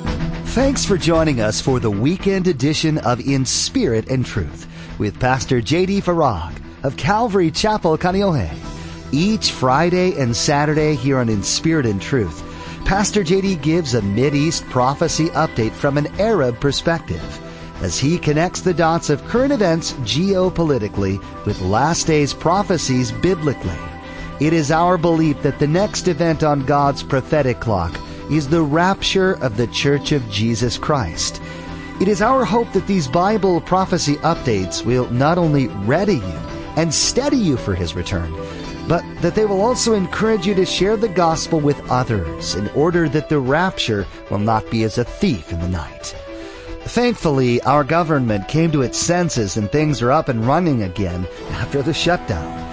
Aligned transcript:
Thanks 0.00 0.84
for 0.84 0.96
joining 0.96 1.40
us 1.40 1.60
for 1.60 1.80
the 1.80 1.90
weekend 1.90 2.46
edition 2.46 2.98
of 2.98 3.20
In 3.20 3.44
Spirit 3.44 4.10
and 4.10 4.24
Truth 4.24 4.66
with 4.98 5.18
Pastor 5.18 5.60
J.D. 5.60 6.00
Farag 6.02 6.60
of 6.82 6.96
Calvary 6.96 7.50
Chapel, 7.50 7.96
Kaneohe. 7.96 8.54
Each 9.12 9.52
Friday 9.52 10.20
and 10.20 10.36
Saturday 10.36 10.94
here 10.94 11.18
on 11.18 11.28
In 11.28 11.42
Spirit 11.42 11.86
and 11.86 12.00
Truth, 12.00 12.42
Pastor 12.84 13.22
JD 13.22 13.62
gives 13.62 13.94
a 13.94 14.02
East 14.34 14.64
prophecy 14.66 15.28
update 15.30 15.72
from 15.72 15.98
an 15.98 16.06
Arab 16.20 16.60
perspective 16.60 17.40
as 17.82 17.98
he 17.98 18.18
connects 18.18 18.60
the 18.60 18.74
dots 18.74 19.10
of 19.10 19.24
current 19.24 19.52
events 19.52 19.92
geopolitically 20.04 21.18
with 21.44 21.60
last 21.60 22.06
days 22.06 22.32
prophecies 22.34 23.12
biblically. 23.12 23.78
It 24.40 24.52
is 24.52 24.70
our 24.70 24.98
belief 24.98 25.40
that 25.42 25.58
the 25.58 25.66
next 25.66 26.08
event 26.08 26.42
on 26.42 26.64
God's 26.64 27.02
prophetic 27.02 27.60
clock 27.60 27.98
is 28.30 28.48
the 28.48 28.62
rapture 28.62 29.34
of 29.42 29.56
the 29.56 29.66
Church 29.68 30.12
of 30.12 30.28
Jesus 30.30 30.78
Christ. 30.78 31.40
It 32.00 32.08
is 32.08 32.20
our 32.20 32.44
hope 32.44 32.72
that 32.72 32.86
these 32.86 33.08
Bible 33.08 33.60
prophecy 33.60 34.16
updates 34.16 34.84
will 34.84 35.08
not 35.10 35.38
only 35.38 35.68
ready 35.86 36.16
you 36.16 36.38
and 36.76 36.92
steady 36.92 37.38
you 37.38 37.56
for 37.56 37.74
His 37.74 37.94
return, 37.94 38.32
but 38.88 39.04
that 39.22 39.34
they 39.34 39.46
will 39.46 39.60
also 39.60 39.94
encourage 39.94 40.46
you 40.46 40.54
to 40.54 40.66
share 40.66 40.96
the 40.96 41.08
gospel 41.08 41.58
with 41.60 41.90
others 41.90 42.54
in 42.54 42.68
order 42.70 43.08
that 43.08 43.28
the 43.28 43.40
rapture 43.40 44.06
will 44.30 44.38
not 44.38 44.70
be 44.70 44.84
as 44.84 44.98
a 44.98 45.04
thief 45.04 45.52
in 45.52 45.60
the 45.60 45.68
night. 45.68 46.14
Thankfully, 46.84 47.60
our 47.62 47.82
government 47.82 48.46
came 48.46 48.70
to 48.72 48.82
its 48.82 48.98
senses 48.98 49.56
and 49.56 49.70
things 49.70 50.02
are 50.02 50.12
up 50.12 50.28
and 50.28 50.46
running 50.46 50.82
again 50.82 51.26
after 51.50 51.82
the 51.82 51.94
shutdown. 51.94 52.65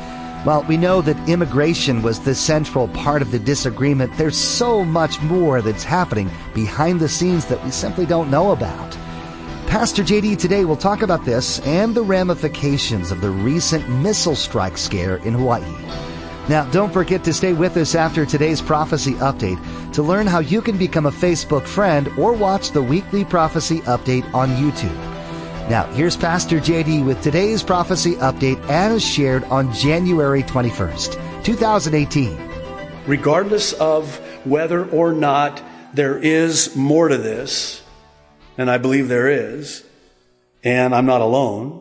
While 0.43 0.63
we 0.63 0.75
know 0.75 1.01
that 1.01 1.29
immigration 1.29 2.01
was 2.01 2.19
the 2.19 2.35
central 2.35 2.89
part 2.89 3.21
of 3.21 3.31
the 3.31 3.39
disagreement, 3.39 4.11
there's 4.17 4.37
so 4.37 4.83
much 4.83 5.21
more 5.21 5.61
that's 5.61 5.85
happening 5.85 6.29
behind 6.53 6.99
the 6.99 7.07
scenes 7.07 7.45
that 7.45 7.63
we 7.63 7.71
simply 7.71 8.05
don't 8.05 8.29
know 8.29 8.51
about. 8.51 8.91
Pastor 9.67 10.03
JD 10.03 10.37
today 10.37 10.65
will 10.65 10.75
talk 10.75 11.01
about 11.01 11.23
this 11.23 11.61
and 11.61 11.95
the 11.95 12.03
ramifications 12.03 13.09
of 13.09 13.21
the 13.21 13.29
recent 13.29 13.87
missile 13.87 14.35
strike 14.35 14.77
scare 14.77 15.15
in 15.17 15.33
Hawaii. 15.33 15.63
Now, 16.49 16.69
don't 16.71 16.91
forget 16.91 17.23
to 17.23 17.33
stay 17.33 17.53
with 17.53 17.77
us 17.77 17.95
after 17.95 18.25
today's 18.25 18.61
prophecy 18.61 19.13
update 19.13 19.93
to 19.93 20.03
learn 20.03 20.27
how 20.27 20.39
you 20.39 20.61
can 20.61 20.77
become 20.77 21.05
a 21.05 21.11
Facebook 21.11 21.65
friend 21.65 22.09
or 22.17 22.33
watch 22.33 22.71
the 22.71 22.83
weekly 22.83 23.23
prophecy 23.23 23.79
update 23.81 24.31
on 24.33 24.49
YouTube. 24.49 25.12
Now, 25.69 25.85
here's 25.93 26.17
Pastor 26.17 26.59
JD 26.59 27.05
with 27.05 27.21
today's 27.21 27.63
prophecy 27.63 28.15
update 28.15 28.59
as 28.67 29.01
shared 29.01 29.45
on 29.45 29.73
January 29.73 30.43
21st, 30.43 31.43
2018. 31.45 32.37
Regardless 33.07 33.71
of 33.73 34.17
whether 34.45 34.85
or 34.89 35.13
not 35.13 35.63
there 35.93 36.17
is 36.17 36.75
more 36.75 37.07
to 37.07 37.17
this, 37.17 37.81
and 38.57 38.69
I 38.69 38.77
believe 38.77 39.07
there 39.07 39.29
is, 39.29 39.85
and 40.65 40.93
I'm 40.93 41.05
not 41.05 41.21
alone, 41.21 41.79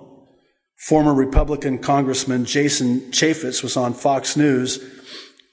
Former 0.77 1.12
Republican 1.12 1.78
Congressman 1.78 2.44
Jason 2.44 3.10
Chaffetz 3.10 3.64
was 3.64 3.77
on 3.77 3.94
Fox 3.94 4.36
News 4.36 4.78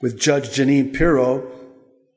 with 0.01 0.19
Judge 0.19 0.49
Jeanine 0.49 0.93
Pirro, 0.93 1.51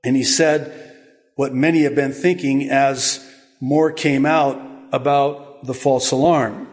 and 0.05 0.15
he 0.15 0.25
said 0.25 0.95
what 1.37 1.55
many 1.55 1.85
have 1.85 1.95
been 1.95 2.13
thinking 2.13 2.69
as 2.69 3.27
more 3.61 3.91
came 3.91 4.27
out 4.27 4.61
about 4.93 5.52
the 5.63 5.75
false 5.75 6.11
alarm. 6.11 6.69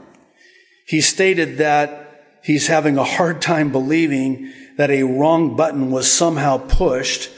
He 0.86 1.02
stated 1.02 1.58
that 1.58 2.40
he's 2.44 2.68
having 2.68 2.98
a 2.98 3.04
hard 3.04 3.42
time 3.42 3.72
believing 3.72 4.52
that 4.78 4.90
a 4.90 5.04
wrong 5.04 5.56
button 5.56 5.92
was 5.92 6.12
somehow 6.12 6.58
pushed 6.58 7.30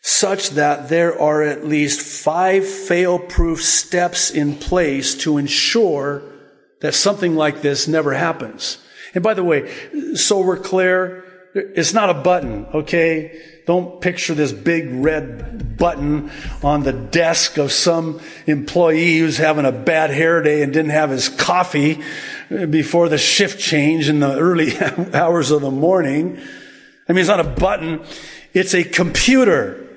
such 0.00 0.50
that 0.50 0.88
there 0.88 1.20
are 1.20 1.42
at 1.42 1.66
least 1.66 2.00
five 2.00 2.66
fail-proof 2.66 3.62
steps 3.62 4.30
in 4.30 4.54
place 4.54 5.14
to 5.16 5.38
ensure 5.38 6.22
that 6.80 6.94
something 6.94 7.34
like 7.34 7.60
this 7.60 7.88
never 7.88 8.14
happens. 8.14 8.78
And 9.14 9.24
by 9.24 9.34
the 9.34 9.44
way, 9.44 9.70
so 10.14 10.40
we're 10.40 10.56
clear, 10.56 11.24
it's 11.58 11.92
not 11.92 12.10
a 12.10 12.14
button, 12.14 12.66
okay? 12.74 13.40
Don't 13.66 14.00
picture 14.00 14.34
this 14.34 14.52
big 14.52 14.90
red 14.90 15.76
button 15.76 16.30
on 16.62 16.82
the 16.82 16.92
desk 16.92 17.58
of 17.58 17.72
some 17.72 18.20
employee 18.46 19.18
who's 19.18 19.36
having 19.36 19.64
a 19.64 19.72
bad 19.72 20.10
hair 20.10 20.42
day 20.42 20.62
and 20.62 20.72
didn't 20.72 20.90
have 20.90 21.10
his 21.10 21.28
coffee 21.28 22.00
before 22.48 23.08
the 23.08 23.18
shift 23.18 23.60
change 23.60 24.08
in 24.08 24.20
the 24.20 24.38
early 24.38 24.78
hours 25.14 25.50
of 25.50 25.60
the 25.60 25.70
morning. 25.70 26.38
I 27.08 27.12
mean, 27.12 27.20
it's 27.20 27.28
not 27.28 27.40
a 27.40 27.44
button. 27.44 28.02
It's 28.54 28.74
a 28.74 28.84
computer 28.84 29.87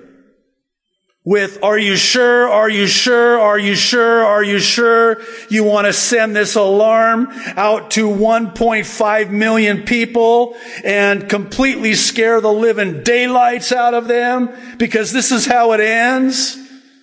with, 1.23 1.63
are 1.63 1.77
you 1.77 1.95
sure? 1.97 2.49
Are 2.49 2.69
you 2.69 2.87
sure? 2.87 3.39
Are 3.39 3.59
you 3.59 3.75
sure? 3.75 4.25
Are 4.25 4.43
you 4.43 4.59
sure 4.59 5.21
you 5.49 5.63
want 5.63 5.85
to 5.85 5.93
send 5.93 6.35
this 6.35 6.55
alarm 6.55 7.27
out 7.55 7.91
to 7.91 8.07
1.5 8.07 9.29
million 9.29 9.83
people 9.83 10.55
and 10.83 11.29
completely 11.29 11.93
scare 11.93 12.41
the 12.41 12.51
living 12.51 13.03
daylights 13.03 13.71
out 13.71 13.93
of 13.93 14.07
them? 14.07 14.49
Because 14.77 15.11
this 15.11 15.31
is 15.31 15.45
how 15.45 15.73
it 15.73 15.79
ends. 15.79 16.57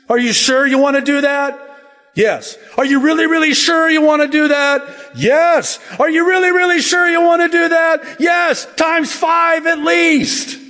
Are 0.09 0.19
you 0.19 0.33
sure 0.33 0.67
you 0.67 0.79
want 0.79 0.97
to 0.97 1.03
do 1.03 1.21
that? 1.21 1.65
Yes. 2.15 2.57
Are 2.77 2.85
you 2.85 3.01
really, 3.01 3.29
really 3.29 3.55
sure 3.55 3.89
you 3.89 4.03
want 4.03 4.23
to 4.23 4.29
do 4.29 4.49
that? 4.49 4.83
Yes. 5.15 5.79
Are 6.01 6.11
you 6.11 6.27
really, 6.27 6.51
really 6.51 6.81
sure 6.81 7.09
you 7.09 7.21
want 7.21 7.43
to 7.43 7.49
do 7.49 7.69
that? 7.69 8.17
Yes. 8.19 8.67
Times 8.75 9.13
five 9.13 9.67
at 9.67 9.79
least. 9.79 10.68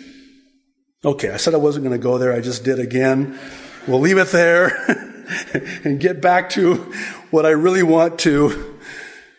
Okay, 1.04 1.30
I 1.30 1.36
said 1.36 1.54
I 1.54 1.58
wasn't 1.58 1.84
going 1.84 1.96
to 1.96 2.02
go 2.02 2.18
there. 2.18 2.32
I 2.32 2.40
just 2.40 2.64
did 2.64 2.80
again. 2.80 3.38
We'll 3.86 4.00
leave 4.00 4.18
it 4.18 4.28
there 4.28 4.66
and 5.84 6.00
get 6.00 6.20
back 6.20 6.50
to 6.50 6.74
what 7.30 7.46
I 7.46 7.50
really 7.50 7.84
want 7.84 8.18
to 8.20 8.78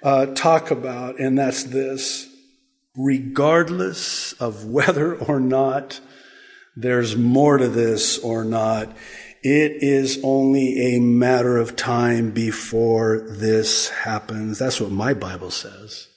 uh, 0.02 0.28
talk 0.28 0.72
about, 0.72 1.20
and 1.20 1.38
that's 1.38 1.64
this. 1.64 2.28
Regardless 2.96 4.34
of 4.34 4.66
whether 4.66 5.16
or 5.16 5.40
not 5.42 6.00
there's 6.78 7.18
more 7.18 7.58
to 7.58 7.68
this 7.68 8.18
or 8.20 8.46
not, 8.46 8.88
it 9.44 9.84
is 9.84 10.20
only 10.24 10.96
a 10.96 11.00
matter 11.00 11.58
of 11.58 11.76
time 11.76 12.32
before 12.32 13.20
this 13.20 13.90
happens. 13.90 14.60
That's 14.60 14.80
what 14.80 14.92
my 14.92 15.14
Bible 15.14 15.52
says. 15.52 16.08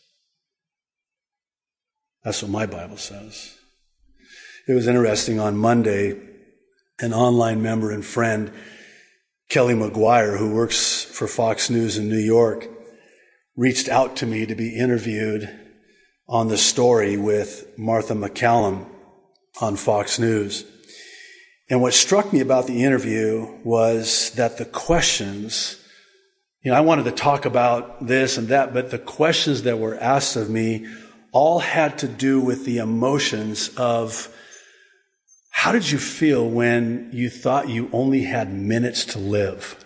That's 2.25 2.43
what 2.43 2.51
my 2.53 2.67
Bible 2.67 2.97
says. 2.97 3.59
It 4.69 4.75
was 4.75 4.87
interesting 4.87 5.41
on 5.41 5.57
Monday, 5.57 6.17
an 7.01 7.13
online 7.13 7.63
member 7.63 7.91
and 7.91 8.05
friend, 8.05 8.53
Kelly 9.49 9.75
McGuire, 9.75 10.39
who 10.39 10.55
works 10.55 11.03
for 11.03 11.27
Fox 11.27 11.69
News 11.69 11.99
in 11.99 12.09
New 12.09 12.21
York, 12.21 12.69
reached 13.57 13.89
out 13.89 14.15
to 14.19 14.27
me 14.27 14.47
to 14.47 14.55
be 14.55 14.77
interviewed 14.77 15.51
on 16.29 16.47
the 16.47 16.57
story 16.57 17.17
with 17.17 17.77
Martha 17.77 18.15
MacCallum 18.15 18.87
on 19.61 19.75
Fox 19.75 20.21
News. 20.21 20.65
And 21.69 21.83
what 21.83 21.93
struck 21.93 22.33
me 22.33 22.39
about 22.39 22.69
the 22.69 22.85
interview 22.85 23.59
was 23.65 24.31
that 24.37 24.59
the 24.59 24.65
questions, 24.65 25.77
you 26.63 26.71
know, 26.71 26.77
I 26.77 26.83
wanted 26.83 27.07
to 27.07 27.11
talk 27.13 27.47
about 27.47 28.07
this 28.07 28.39
and 28.39 28.47
that, 28.49 28.73
but 28.73 28.93
the 28.93 28.99
questions 28.99 29.63
that 29.63 29.81
were 29.81 29.99
asked 29.99 30.37
of 30.37 30.49
me 30.49 30.87
all 31.33 31.59
had 31.59 31.99
to 31.99 32.07
do 32.07 32.41
with 32.41 32.65
the 32.65 32.79
emotions 32.79 33.69
of 33.77 34.33
how 35.53 35.71
did 35.71 35.89
you 35.89 35.99
feel 35.99 36.49
when 36.49 37.11
you 37.13 37.31
thought 37.31 37.69
you 37.69 37.89
only 37.93 38.25
had 38.25 38.53
minutes 38.53 39.05
to 39.05 39.19
live? 39.19 39.77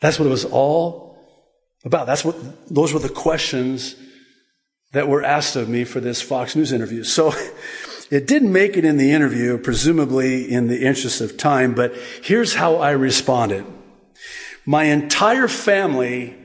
That's 0.00 0.18
what 0.18 0.26
it 0.26 0.30
was 0.30 0.44
all 0.44 1.16
about. 1.84 2.06
That's 2.06 2.24
what, 2.24 2.36
those 2.68 2.92
were 2.92 2.98
the 2.98 3.08
questions 3.08 3.94
that 4.92 5.08
were 5.08 5.22
asked 5.22 5.56
of 5.56 5.68
me 5.68 5.84
for 5.84 6.00
this 6.00 6.20
Fox 6.20 6.54
News 6.56 6.72
interview. 6.72 7.04
So 7.04 7.32
it 8.10 8.26
didn't 8.26 8.52
make 8.52 8.76
it 8.76 8.84
in 8.84 8.98
the 8.98 9.12
interview, 9.12 9.58
presumably 9.58 10.50
in 10.50 10.66
the 10.66 10.84
interest 10.84 11.20
of 11.20 11.38
time, 11.38 11.74
but 11.74 11.94
here's 12.22 12.54
how 12.56 12.76
I 12.76 12.90
responded. 12.90 13.64
My 14.66 14.84
entire 14.84 15.48
family 15.48 16.36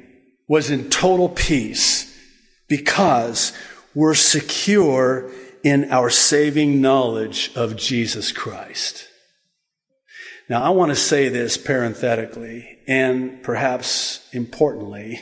was 0.47 0.69
in 0.69 0.89
total 0.91 1.29
peace 1.29 2.15
because 2.67 3.53
we're 3.95 4.13
secure 4.13 5.31
in 5.63 5.91
our 5.91 6.09
saving 6.09 6.81
knowledge 6.81 7.51
of 7.55 7.75
Jesus 7.75 8.31
Christ. 8.31 9.07
Now, 10.49 10.63
I 10.63 10.69
want 10.69 10.89
to 10.89 10.95
say 10.95 11.29
this 11.29 11.57
parenthetically 11.57 12.79
and 12.87 13.41
perhaps 13.43 14.27
importantly 14.33 15.21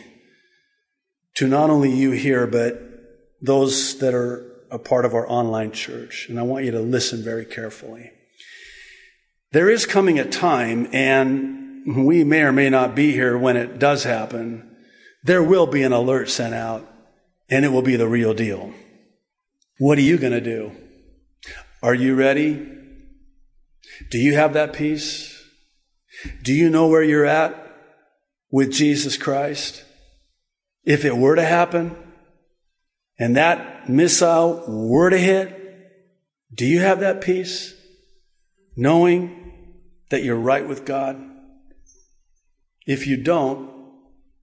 to 1.35 1.47
not 1.47 1.69
only 1.69 1.91
you 1.91 2.11
here, 2.11 2.47
but 2.47 2.81
those 3.41 3.99
that 3.99 4.13
are 4.13 4.45
a 4.71 4.79
part 4.79 5.05
of 5.05 5.13
our 5.13 5.29
online 5.29 5.71
church. 5.71 6.27
And 6.29 6.39
I 6.39 6.43
want 6.43 6.65
you 6.65 6.71
to 6.71 6.79
listen 6.79 7.23
very 7.23 7.45
carefully. 7.45 8.11
There 9.51 9.69
is 9.69 9.85
coming 9.85 10.19
a 10.19 10.29
time, 10.29 10.87
and 10.93 12.05
we 12.05 12.23
may 12.23 12.41
or 12.41 12.51
may 12.51 12.69
not 12.69 12.95
be 12.95 13.11
here 13.11 13.37
when 13.37 13.57
it 13.57 13.79
does 13.79 14.03
happen. 14.03 14.75
There 15.23 15.43
will 15.43 15.65
be 15.65 15.81
an 15.83 15.91
alert 15.91 16.29
sent 16.29 16.53
out, 16.53 16.87
and 17.49 17.65
it 17.65 17.69
will 17.69 17.81
be 17.81 17.95
the 17.95 18.07
real 18.07 18.33
deal. 18.33 18.73
What 19.79 19.97
are 19.97 20.01
you 20.01 20.17
going 20.17 20.33
to 20.33 20.41
do? 20.41 20.71
Are 21.81 21.93
you 21.93 22.13
ready? 22.13 22.67
Do 24.11 24.17
you 24.17 24.35
have 24.35 24.53
that 24.53 24.73
peace? 24.73 25.41
Do 26.43 26.51
you 26.53 26.69
know 26.69 26.87
where 26.87 27.01
you're 27.01 27.25
at 27.25 27.55
with 28.51 28.73
Jesus 28.73 29.15
Christ? 29.15 29.85
If 30.83 31.05
it 31.05 31.15
were 31.15 31.35
to 31.35 31.45
happen 31.45 31.95
and 33.17 33.37
that 33.37 33.87
missile 33.87 34.65
were 34.67 35.09
to 35.09 35.17
hit, 35.17 35.55
do 36.53 36.65
you 36.65 36.81
have 36.81 36.99
that 36.99 37.21
peace? 37.21 37.73
Knowing 38.75 39.77
that 40.09 40.23
you're 40.23 40.35
right 40.35 40.67
with 40.67 40.83
God? 40.83 41.17
If 42.85 43.07
you 43.07 43.15
don't, 43.15 43.69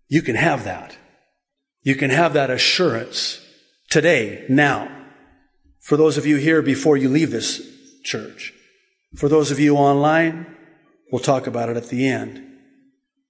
you 0.09 0.23
can 0.23 0.37
have 0.37 0.65
that. 0.65 0.97
You 1.83 1.95
can 1.95 2.09
have 2.09 2.33
that 2.33 2.49
assurance 2.51 3.39
today, 3.91 4.47
now. 4.49 4.96
For 5.87 5.97
those 5.97 6.19
of 6.19 6.27
you 6.27 6.35
here 6.35 6.63
before 6.63 6.97
you 6.97 7.09
leave 7.09 7.31
this 7.31 7.63
church. 8.03 8.53
For 9.15 9.29
those 9.29 9.53
of 9.53 9.61
you 9.61 9.77
online, 9.77 10.57
we'll 11.13 11.23
talk 11.23 11.47
about 11.47 11.69
it 11.69 11.77
at 11.77 11.91
the 11.91 12.09
end. 12.09 12.45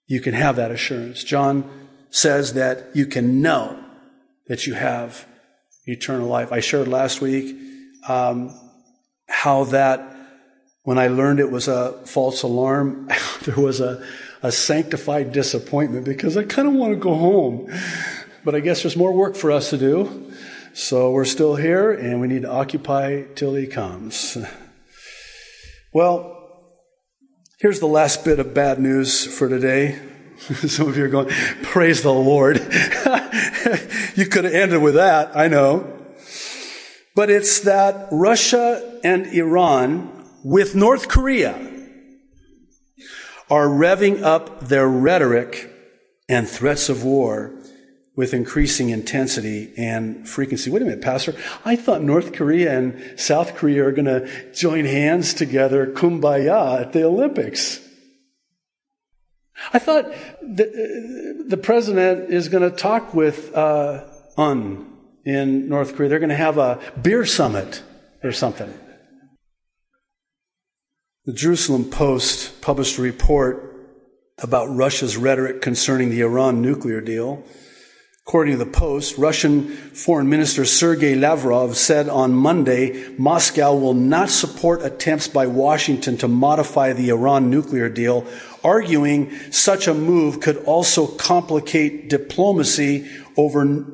You 0.07 0.23
can 0.23 0.33
have 0.33 0.57
that 0.57 0.71
assurance. 0.71 1.23
John 1.23 1.71
says 2.09 2.55
that 2.55 2.97
you 2.97 3.05
can 3.05 3.43
know 3.43 3.79
that 4.47 4.67
you 4.67 4.73
have 4.73 5.27
eternal 5.85 6.29
life. 6.29 6.51
I 6.51 6.61
shared 6.61 6.89
last 6.89 7.21
week 7.21 7.55
um, 8.09 8.59
how 9.29 9.65
that 9.65 10.17
when 10.83 10.97
I 10.97 11.09
learned 11.09 11.41
it 11.41 11.51
was 11.51 11.69
a 11.69 11.93
false 12.07 12.43
alarm, 12.43 13.11
there 13.43 13.57
was 13.57 13.81
a, 13.81 14.03
a 14.43 14.51
sanctified 14.51 15.31
disappointment 15.31 16.07
because 16.07 16.39
I 16.39 16.45
kind 16.45 16.69
of 16.69 16.73
want 16.73 16.95
to 16.95 16.99
go 16.99 17.17
home. 17.17 17.71
But 18.47 18.55
I 18.55 18.61
guess 18.61 18.83
there's 18.83 18.97
more 18.97 19.13
work 19.13 19.37
for 19.37 19.53
us 19.53 19.69
to 19.71 19.77
do. 19.77 20.33
So 20.79 21.11
we're 21.11 21.25
still 21.25 21.57
here 21.57 21.91
and 21.91 22.21
we 22.21 22.29
need 22.29 22.43
to 22.43 22.51
occupy 22.51 23.23
till 23.35 23.55
he 23.55 23.67
comes. 23.67 24.37
Well, 25.95 26.51
here's 27.59 27.81
the 27.81 27.87
last 27.87 28.23
bit 28.23 28.39
of 28.39 28.53
bad 28.53 28.79
news 28.79 29.25
for 29.25 29.49
today. 29.49 29.99
Some 30.39 30.89
of 30.89 30.99
you 30.99 31.05
are 31.05 31.09
going, 31.09 31.29
praise 31.63 32.03
the 32.03 32.13
Lord. 32.13 32.57
you 34.15 34.27
could 34.27 34.45
have 34.45 34.53
ended 34.53 34.83
with 34.83 34.97
that, 34.97 35.35
I 35.35 35.49
know. 35.49 35.91
But 37.15 37.31
it's 37.31 37.61
that 37.61 38.09
Russia 38.13 39.01
and 39.03 39.27
Iran 39.29 40.29
with 40.45 40.75
North 40.75 41.09
Korea 41.09 41.55
are 43.49 43.69
revving 43.69 44.21
up 44.21 44.69
their 44.69 44.87
rhetoric 44.87 45.71
and 46.29 46.47
threats 46.47 46.91
of 46.91 47.05
war 47.05 47.56
with 48.17 48.33
increasing 48.33 48.89
intensity 48.89 49.73
and 49.77 50.27
frequency. 50.27 50.71
Wait 50.71 50.81
a 50.81 50.85
minute, 50.87 51.03
Pastor. 51.03 51.35
I 51.67 51.77
thought 51.77 52.03
North 52.03 52.33
Korea 52.33 52.77
and 52.77 53.21
South 53.21 53.55
Korea 53.55 53.87
are 53.87 53.93
going 53.93 54.07
to 54.07 54.53
join 54.53 54.87
hands 54.87 55.35
together, 55.35 55.87
kumbaya, 55.87 56.81
at 56.81 56.93
the 56.95 57.05
Olympics. 57.05 57.81
I 59.73 59.79
thought 59.79 60.11
the, 60.41 61.45
the 61.47 61.57
president 61.57 62.31
is 62.31 62.49
going 62.49 62.69
to 62.69 62.75
talk 62.75 63.13
with 63.13 63.55
uh, 63.55 64.05
Un 64.39 64.93
in 65.25 65.69
North 65.69 65.95
Korea. 65.95 66.09
They're 66.09 66.19
going 66.19 66.31
to 66.31 66.37
have 66.37 66.57
a 66.57 66.81
beer 67.01 67.27
summit 67.27 67.83
or 68.23 68.33
something. 68.33 68.73
The 71.27 71.33
Jerusalem 71.33 71.91
Post 71.91 72.63
published 72.63 72.99
a 72.99 73.03
report 73.03 73.75
about 74.39 74.67
Russia's 74.67 75.17
rhetoric 75.17 75.61
concerning 75.61 76.11
the 76.11 76.21
Iran 76.21 76.63
nuclear 76.63 77.01
deal. 77.01 77.43
According 78.27 78.59
to 78.59 78.65
the 78.65 78.71
Post, 78.71 79.19
Russian 79.19 79.69
Foreign 79.69 80.29
Minister 80.29 80.65
Sergei 80.65 81.15
Lavrov 81.15 81.77
said 81.77 82.09
on 82.09 82.35
Monday 82.35 83.09
Moscow 83.17 83.73
will 83.77 83.95
not 83.95 84.31
support 84.31 84.83
attempts 84.83 85.29
by 85.29 85.47
Washington 85.47 86.17
to 86.17 86.27
modify 86.27 86.93
the 86.93 87.11
Iran 87.11 87.51
nuclear 87.51 87.89
deal, 87.89 88.27
arguing 88.65 89.31
such 89.53 89.87
a 89.87 89.95
move 89.95 90.41
could 90.41 90.57
also 90.65 91.07
complicate 91.07 92.11
diplomacy 92.11 93.09
over, 93.37 93.87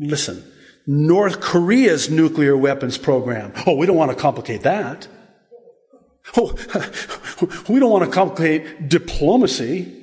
listen, 0.00 0.42
North 0.88 1.40
Korea's 1.40 2.10
nuclear 2.10 2.56
weapons 2.56 2.98
program. 2.98 3.52
Oh, 3.68 3.76
we 3.76 3.86
don't 3.86 3.96
want 3.96 4.10
to 4.10 4.16
complicate 4.16 4.62
that. 4.62 5.06
Oh, 6.36 6.56
we 7.68 7.78
don't 7.78 7.92
want 7.92 8.04
to 8.04 8.10
complicate 8.10 8.88
diplomacy. 8.88 10.00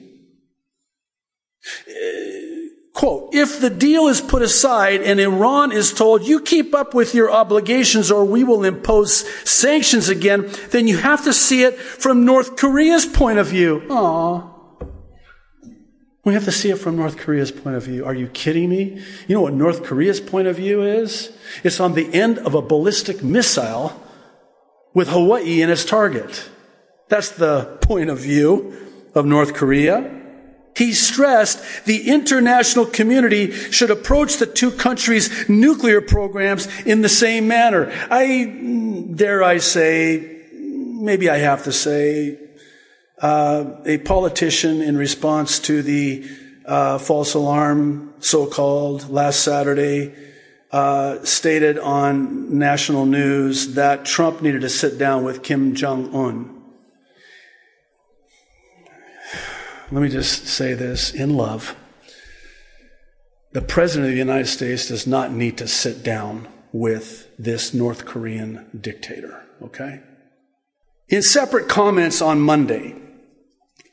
Quote, 3.02 3.34
if 3.34 3.60
the 3.60 3.72
deal 3.72 4.10
is 4.10 4.22
put 4.22 4.44
aside 4.44 5.02
and 5.02 5.20
Iran 5.20 5.72
is 5.72 5.92
told 5.92 6.28
you 6.28 6.40
keep 6.40 6.76
up 6.76 6.94
with 6.94 7.16
your 7.16 7.32
obligations 7.32 8.12
or 8.12 8.24
we 8.24 8.44
will 8.44 8.64
impose 8.64 9.28
sanctions 9.50 10.08
again, 10.08 10.48
then 10.70 10.88
you 10.88 10.98
have 10.98 11.24
to 11.24 11.34
see 11.34 11.64
it 11.64 11.80
from 11.80 12.26
North 12.26 12.58
Korea's 12.58 13.08
point 13.08 13.40
of 13.40 13.48
view. 13.48 13.82
Aww. 13.88 14.48
We 16.26 16.36
have 16.36 16.44
to 16.44 16.52
see 16.52 16.70
it 16.70 16.78
from 16.78 16.96
North 16.96 17.18
Korea's 17.18 17.52
point 17.52 17.76
of 17.76 17.82
view. 17.82 18.06
Are 18.06 18.14
you 18.14 18.28
kidding 18.28 18.70
me? 18.70 19.02
You 19.28 19.34
know 19.34 19.42
what 19.42 19.56
North 19.56 19.82
Korea's 19.82 20.22
point 20.22 20.48
of 20.48 20.58
view 20.58 20.84
is? 20.84 21.36
It's 21.64 21.80
on 21.80 21.96
the 21.96 22.14
end 22.14 22.38
of 22.38 22.54
a 22.54 22.62
ballistic 22.62 23.24
missile 23.24 24.00
with 24.94 25.10
Hawaii 25.10 25.64
in 25.64 25.72
its 25.72 25.86
target. 25.86 26.48
That's 27.10 27.30
the 27.30 27.80
point 27.82 28.12
of 28.12 28.20
view 28.20 28.78
of 29.16 29.26
North 29.26 29.56
Korea. 29.56 30.21
He 30.76 30.94
stressed 30.94 31.86
the 31.86 32.10
international 32.10 32.86
community 32.86 33.52
should 33.52 33.92
approach 33.92 34.38
the 34.38 34.46
two 34.46 34.72
countries' 34.72 35.50
nuclear 35.50 36.02
programs 36.02 36.68
in 36.84 37.02
the 37.02 37.10
same 37.10 37.48
manner. 37.48 37.92
I, 38.10 39.08
dare 39.14 39.44
I 39.44 39.58
say, 39.58 40.44
maybe 40.54 41.30
I 41.30 41.38
have 41.38 41.64
to 41.64 41.72
say, 41.72 42.40
uh, 43.22 43.82
a 43.86 43.98
politician 44.00 44.82
in 44.82 44.98
response 44.98 45.60
to 45.60 45.82
the 45.84 46.26
uh, 46.66 46.98
false 46.98 47.34
alarm, 47.34 48.14
so-called, 48.20 49.10
last 49.10 49.42
Saturday, 49.42 50.14
uh, 50.72 51.24
stated 51.24 51.78
on 51.78 52.58
national 52.58 53.06
news 53.06 53.76
that 53.76 54.06
Trump 54.06 54.42
needed 54.42 54.62
to 54.62 54.70
sit 54.70 54.98
down 54.98 55.24
with 55.24 55.44
Kim 55.44 55.76
Jong 55.76 56.16
Un. 56.16 56.61
Let 59.92 60.04
me 60.04 60.08
just 60.08 60.48
say 60.48 60.74
this 60.74 61.14
in 61.14 61.36
love. 61.36 61.76
The 63.52 63.62
President 63.62 64.06
of 64.06 64.14
the 64.14 64.18
United 64.18 64.48
States 64.48 64.88
does 64.88 65.06
not 65.06 65.34
need 65.34 65.58
to 65.58 65.68
sit 65.68 66.02
down 66.02 66.48
with 66.72 67.28
this 67.38 67.74
North 67.74 68.06
Korean 68.06 68.70
dictator, 68.80 69.46
okay? 69.62 70.00
In 71.10 71.22
separate 71.22 71.68
comments 71.68 72.22
on 72.22 72.40
Monday, 72.40 72.96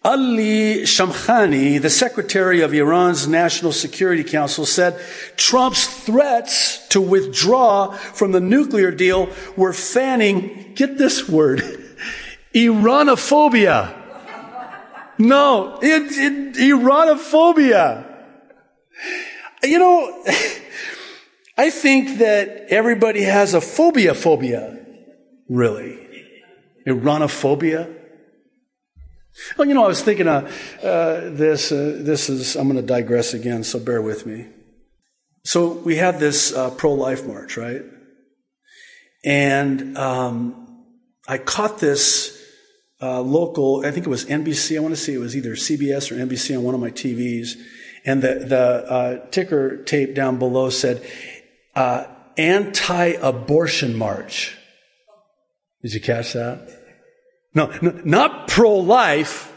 Ali 0.04 0.82
Shamkhani, 0.82 1.82
the 1.82 1.90
secretary 1.90 2.60
of 2.60 2.72
Iran's 2.72 3.26
National 3.26 3.72
Security 3.72 4.22
Council, 4.22 4.64
said 4.64 5.00
Trump's 5.36 5.84
threats 5.84 6.86
to 6.90 7.00
withdraw 7.00 7.90
from 7.90 8.30
the 8.30 8.40
nuclear 8.40 8.92
deal 8.92 9.28
were 9.56 9.72
fanning, 9.72 10.74
get 10.76 10.96
this 10.96 11.28
word, 11.28 11.58
Iranophobia. 12.54 13.97
No, 15.18 15.78
it, 15.82 16.02
it, 16.12 16.54
Iranophobia. 16.54 18.04
You 19.62 19.78
know, 19.78 20.24
I 21.58 21.70
think 21.70 22.18
that 22.18 22.66
everybody 22.68 23.22
has 23.22 23.54
a 23.54 23.60
phobia 23.60 24.14
phobia, 24.14 24.78
really. 25.48 25.98
Iranophobia. 26.86 27.96
Well, 29.56 29.68
you 29.68 29.74
know, 29.74 29.84
I 29.84 29.88
was 29.88 30.02
thinking 30.02 30.28
of 30.28 30.44
uh, 30.82 31.30
this. 31.30 31.72
Uh, 31.72 31.98
this 32.00 32.28
is, 32.28 32.56
I'm 32.56 32.68
going 32.68 32.80
to 32.80 32.86
digress 32.86 33.34
again, 33.34 33.64
so 33.64 33.78
bear 33.78 34.00
with 34.00 34.26
me. 34.26 34.46
So 35.44 35.72
we 35.72 35.96
had 35.96 36.20
this 36.20 36.52
uh, 36.52 36.70
pro 36.70 36.92
life 36.92 37.26
march, 37.26 37.56
right? 37.56 37.82
And 39.24 39.96
um, 39.96 40.84
I 41.26 41.38
caught 41.38 41.78
this 41.78 42.37
uh, 43.00 43.20
local, 43.20 43.84
I 43.86 43.90
think 43.90 44.06
it 44.06 44.10
was 44.10 44.24
NBC, 44.24 44.76
I 44.76 44.80
want 44.80 44.94
to 44.94 45.00
say 45.00 45.14
it 45.14 45.18
was 45.18 45.36
either 45.36 45.52
CBS 45.52 46.10
or 46.10 46.16
NBC 46.16 46.56
on 46.56 46.64
one 46.64 46.74
of 46.74 46.80
my 46.80 46.90
TVs. 46.90 47.56
And 48.04 48.22
the, 48.22 48.34
the 48.46 48.58
uh, 48.58 49.26
ticker 49.30 49.82
tape 49.84 50.14
down 50.14 50.38
below 50.38 50.70
said, 50.70 51.02
uh, 51.74 52.06
anti 52.36 53.06
abortion 53.06 53.96
march. 53.96 54.56
Did 55.82 55.94
you 55.94 56.00
catch 56.00 56.32
that? 56.32 56.68
No, 57.54 57.72
no 57.82 58.00
not 58.04 58.48
pro 58.48 58.76
life, 58.76 59.52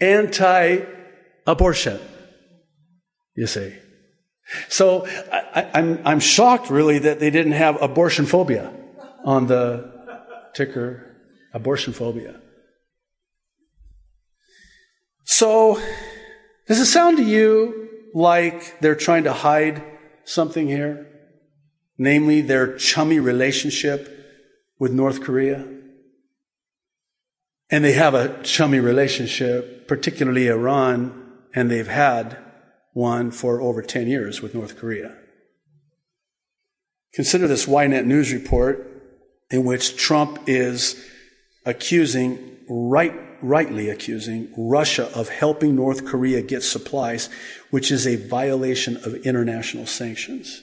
anti 0.00 0.80
abortion. 1.46 2.00
You 3.34 3.46
see. 3.46 3.74
So 4.68 5.06
I, 5.32 5.70
I'm, 5.74 6.00
I'm 6.04 6.20
shocked 6.20 6.70
really 6.70 7.00
that 7.00 7.18
they 7.18 7.30
didn't 7.30 7.52
have 7.52 7.80
abortion 7.82 8.26
phobia 8.26 8.72
on 9.24 9.46
the 9.46 9.90
ticker 10.54 11.13
abortion 11.54 11.92
phobia. 11.92 12.40
So, 15.24 15.80
does 16.68 16.80
it 16.80 16.86
sound 16.86 17.16
to 17.16 17.24
you 17.24 17.88
like 18.12 18.78
they're 18.80 18.94
trying 18.94 19.24
to 19.24 19.32
hide 19.32 19.82
something 20.24 20.68
here? 20.68 21.06
Namely, 21.96 22.40
their 22.40 22.76
chummy 22.76 23.20
relationship 23.20 24.10
with 24.78 24.92
North 24.92 25.22
Korea? 25.22 25.66
And 27.70 27.84
they 27.84 27.92
have 27.92 28.14
a 28.14 28.42
chummy 28.42 28.80
relationship, 28.80 29.88
particularly 29.88 30.48
Iran, 30.48 31.32
and 31.54 31.70
they've 31.70 31.88
had 31.88 32.36
one 32.92 33.30
for 33.30 33.60
over 33.60 33.80
10 33.80 34.06
years 34.08 34.42
with 34.42 34.54
North 34.54 34.76
Korea. 34.76 35.16
Consider 37.14 37.46
this 37.46 37.66
Ynet 37.66 38.04
News 38.04 38.32
report 38.32 38.90
in 39.50 39.64
which 39.64 39.96
Trump 39.96 40.40
is 40.46 41.02
accusing, 41.64 42.56
right, 42.68 43.14
rightly 43.42 43.88
accusing, 43.88 44.52
Russia 44.56 45.10
of 45.14 45.28
helping 45.28 45.74
North 45.74 46.04
Korea 46.04 46.42
get 46.42 46.62
supplies, 46.62 47.28
which 47.70 47.90
is 47.90 48.06
a 48.06 48.16
violation 48.16 48.96
of 48.98 49.14
international 49.26 49.86
sanctions. 49.86 50.62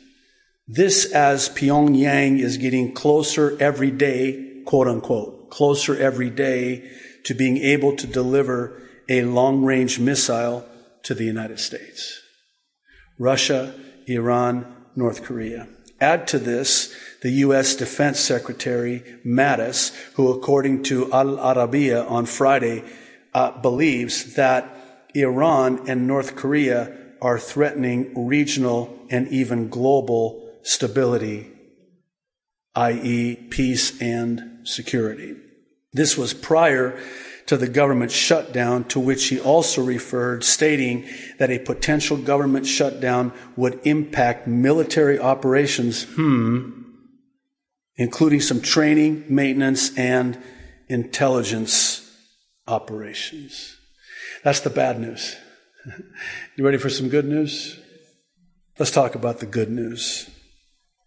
This 0.67 1.11
as 1.11 1.49
Pyongyang 1.49 2.39
is 2.39 2.57
getting 2.57 2.93
closer 2.93 3.57
every 3.59 3.91
day, 3.91 4.61
quote 4.65 4.87
unquote, 4.87 5.49
closer 5.49 5.97
every 5.97 6.29
day 6.29 6.89
to 7.25 7.33
being 7.33 7.57
able 7.57 7.95
to 7.97 8.07
deliver 8.07 8.81
a 9.09 9.23
long 9.23 9.63
range 9.63 9.99
missile 9.99 10.65
to 11.03 11.13
the 11.13 11.25
United 11.25 11.59
States. 11.59 12.21
Russia, 13.19 13.73
Iran, 14.07 14.65
North 14.95 15.23
Korea. 15.23 15.67
Add 16.01 16.27
to 16.29 16.39
this 16.39 16.93
the 17.21 17.29
U.S. 17.45 17.75
Defense 17.75 18.19
Secretary 18.19 19.03
Mattis, 19.23 19.95
who, 20.15 20.31
according 20.31 20.81
to 20.83 21.13
Al 21.13 21.37
Arabiya 21.37 22.09
on 22.09 22.25
Friday, 22.25 22.83
uh, 23.35 23.51
believes 23.61 24.33
that 24.33 25.07
Iran 25.13 25.87
and 25.87 26.07
North 26.07 26.35
Korea 26.35 26.97
are 27.21 27.37
threatening 27.37 28.27
regional 28.27 28.97
and 29.11 29.27
even 29.27 29.69
global 29.69 30.59
stability, 30.63 31.51
i.e., 32.75 33.35
peace 33.35 34.01
and 34.01 34.67
security. 34.67 35.35
This 35.93 36.17
was 36.17 36.33
prior 36.33 36.99
to 37.45 37.57
the 37.57 37.67
government 37.67 38.11
shutdown, 38.11 38.83
to 38.85 38.99
which 38.99 39.27
he 39.27 39.39
also 39.39 39.83
referred, 39.83 40.43
stating 40.43 41.07
that 41.39 41.51
a 41.51 41.59
potential 41.59 42.17
government 42.17 42.65
shutdown 42.65 43.33
would 43.55 43.79
impact 43.83 44.47
military 44.47 45.19
operations, 45.19 46.03
hmm, 46.03 46.81
including 47.95 48.41
some 48.41 48.61
training, 48.61 49.25
maintenance, 49.27 49.97
and 49.97 50.41
intelligence 50.87 52.09
operations. 52.67 53.77
That's 54.43 54.61
the 54.61 54.69
bad 54.69 54.99
news. 54.99 55.35
you 56.55 56.65
ready 56.65 56.77
for 56.77 56.89
some 56.89 57.09
good 57.09 57.25
news? 57.25 57.79
Let's 58.79 58.91
talk 58.91 59.15
about 59.15 59.39
the 59.39 59.45
good 59.45 59.69
news. 59.69 60.29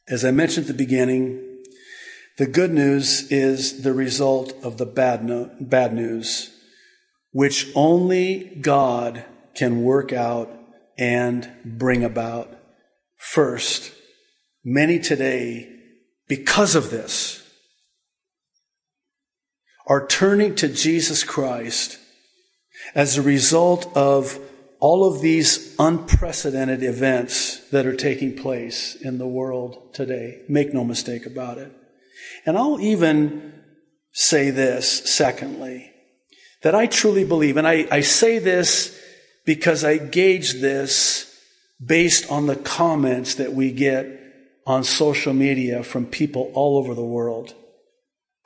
As 0.07 0.25
I 0.25 0.31
mentioned 0.31 0.65
at 0.65 0.77
the 0.77 0.85
beginning, 0.85 1.54
the 2.37 2.47
good 2.47 2.73
news 2.73 3.31
is 3.31 3.83
the 3.83 3.93
result 3.93 4.53
of 4.65 4.79
the 4.79 4.87
bad, 4.87 5.25
no, 5.25 5.51
bad 5.61 5.95
news, 5.95 6.51
which 7.31 7.71
only 7.75 8.57
God 8.61 9.25
can 9.55 9.83
work 9.83 10.13
out 10.13 10.51
and 10.99 11.51
bring 11.65 12.03
about. 12.03 12.53
First, 13.17 13.93
many 14.65 14.99
today, 14.99 15.73
because 16.29 16.75
of 16.75 16.91
this, 16.91 17.41
are 19.87 20.07
turning 20.07 20.55
to 20.57 20.69
Jesus 20.69 21.23
Christ 21.23 21.99
as 22.95 23.17
a 23.17 23.23
result 23.23 23.95
of 23.97 24.39
all 24.81 25.07
of 25.07 25.21
these 25.21 25.75
unprecedented 25.79 26.83
events 26.83 27.61
that 27.71 27.87
are 27.87 27.97
taking 27.97 28.37
place 28.37 28.97
in 28.97 29.19
the 29.19 29.27
world 29.27 29.95
today. 29.95 30.43
Make 30.49 30.75
no 30.75 30.85
mistake 30.85 31.27
about 31.27 31.59
it. 31.59 31.73
And 32.47 32.57
I'll 32.57 32.81
even 32.81 33.53
say 34.13 34.51
this, 34.51 35.11
secondly, 35.11 35.93
that 36.63 36.75
I 36.75 36.87
truly 36.87 37.25
believe, 37.25 37.57
and 37.57 37.67
I, 37.67 37.87
I 37.91 38.01
say 38.01 38.39
this 38.39 38.99
because 39.45 39.85
I 39.85 39.99
gauge 39.99 40.55
this 40.55 41.31
based 41.85 42.31
on 42.31 42.47
the 42.47 42.57
comments 42.57 43.35
that 43.35 43.53
we 43.53 43.73
get 43.73 44.07
on 44.67 44.85
social 44.85 45.35
media 45.35 45.83
from 45.83 46.07
people 46.07 46.51
all 46.55 46.79
over 46.79 46.95
the 46.95 47.05
world 47.05 47.55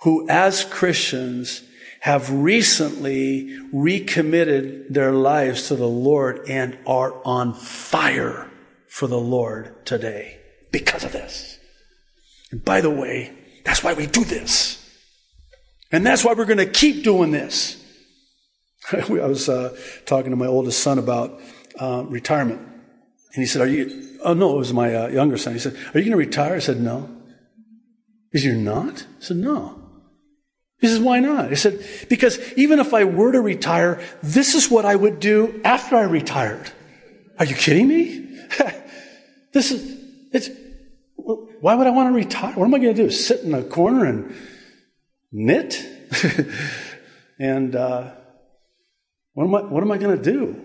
who, 0.01 0.29
as 0.29 0.65
Christians, 0.65 1.63
have 2.01 2.31
recently 2.31 3.59
recommitted 3.73 4.93
their 4.95 5.13
lives 5.13 5.69
to 5.69 5.77
the 5.77 5.89
Lord 5.89 6.49
and 6.49 6.79
are 6.87 7.15
on 7.25 7.55
fire 7.55 8.49
for 8.89 9.07
the 9.09 9.19
Lord 9.19 9.85
today 9.85 10.39
because 10.71 11.05
of 11.05 11.13
this. 11.13 11.59
And 12.51 12.65
by 12.65 12.81
the 12.81 12.91
way, 12.91 13.37
that's 13.69 13.85
why 13.85 13.93
we 13.93 14.07
do 14.07 14.25
this. 14.25 14.83
And 15.93 16.05
that's 16.05 16.25
why 16.25 16.33
we're 16.33 16.47
going 16.47 16.57
to 16.57 16.67
keep 16.67 17.05
doing 17.05 17.33
this. 17.33 17.77
I 18.93 19.05
was 19.07 19.51
uh, 19.51 19.77
talking 20.07 20.31
to 20.31 20.37
my 20.37 20.47
oldest 20.47 20.83
son 20.83 20.99
about 20.99 21.39
uh, 21.79 22.05
retirement. 22.09 22.61
And 22.61 23.43
he 23.43 23.45
said, 23.45 23.61
Are 23.61 23.67
you, 23.67 24.17
oh 24.25 24.33
no, 24.33 24.55
it 24.55 24.59
was 24.59 24.73
my 24.73 24.95
uh, 24.95 25.09
younger 25.09 25.37
son. 25.37 25.53
He 25.53 25.59
said, 25.59 25.75
Are 25.75 25.99
you 25.99 26.05
going 26.05 26.13
to 26.13 26.17
retire? 26.17 26.55
I 26.55 26.61
said, 26.61 26.81
No. 26.81 27.15
He 28.33 28.39
said, 28.39 28.47
You're 28.47 28.57
not? 28.57 29.03
I 29.03 29.23
said, 29.23 29.37
No. 29.37 29.79
He 30.81 30.87
says, 30.87 30.99
Why 30.99 31.21
not? 31.21 31.51
I 31.51 31.55
said, 31.55 31.85
Because 32.09 32.39
even 32.55 32.79
if 32.79 32.95
I 32.95 33.05
were 33.05 33.33
to 33.33 33.41
retire, 33.43 34.03
this 34.23 34.55
is 34.55 34.71
what 34.71 34.87
I 34.87 34.97
would 34.97 35.21
do 35.21 35.61
after 35.63 35.95
I 35.95 36.05
retired. 36.05 36.73
Are 37.39 37.45
you 37.45 37.55
kidding 37.55 37.87
me? 37.87 38.27
this 39.53 39.73
is, 39.73 40.01
it's, 40.33 40.49
why 41.61 41.75
would 41.75 41.87
I 41.87 41.91
want 41.91 42.11
to 42.11 42.15
retire? 42.15 42.55
What 42.55 42.67
am 42.67 42.75
I 42.75 42.79
going 42.79 42.95
to 42.95 43.03
do? 43.03 43.11
Sit 43.11 43.41
in 43.41 43.55
a 43.55 43.63
corner 43.63 44.05
and 44.05 44.35
knit? 45.33 45.85
and 47.39 47.75
uh, 47.75 48.13
what 49.35 49.45
am 49.45 49.55
I, 49.55 49.63
what 49.63 49.83
am 49.83 49.91
I 49.91 49.99
going 49.99 50.17
to 50.17 50.23
do? 50.23 50.61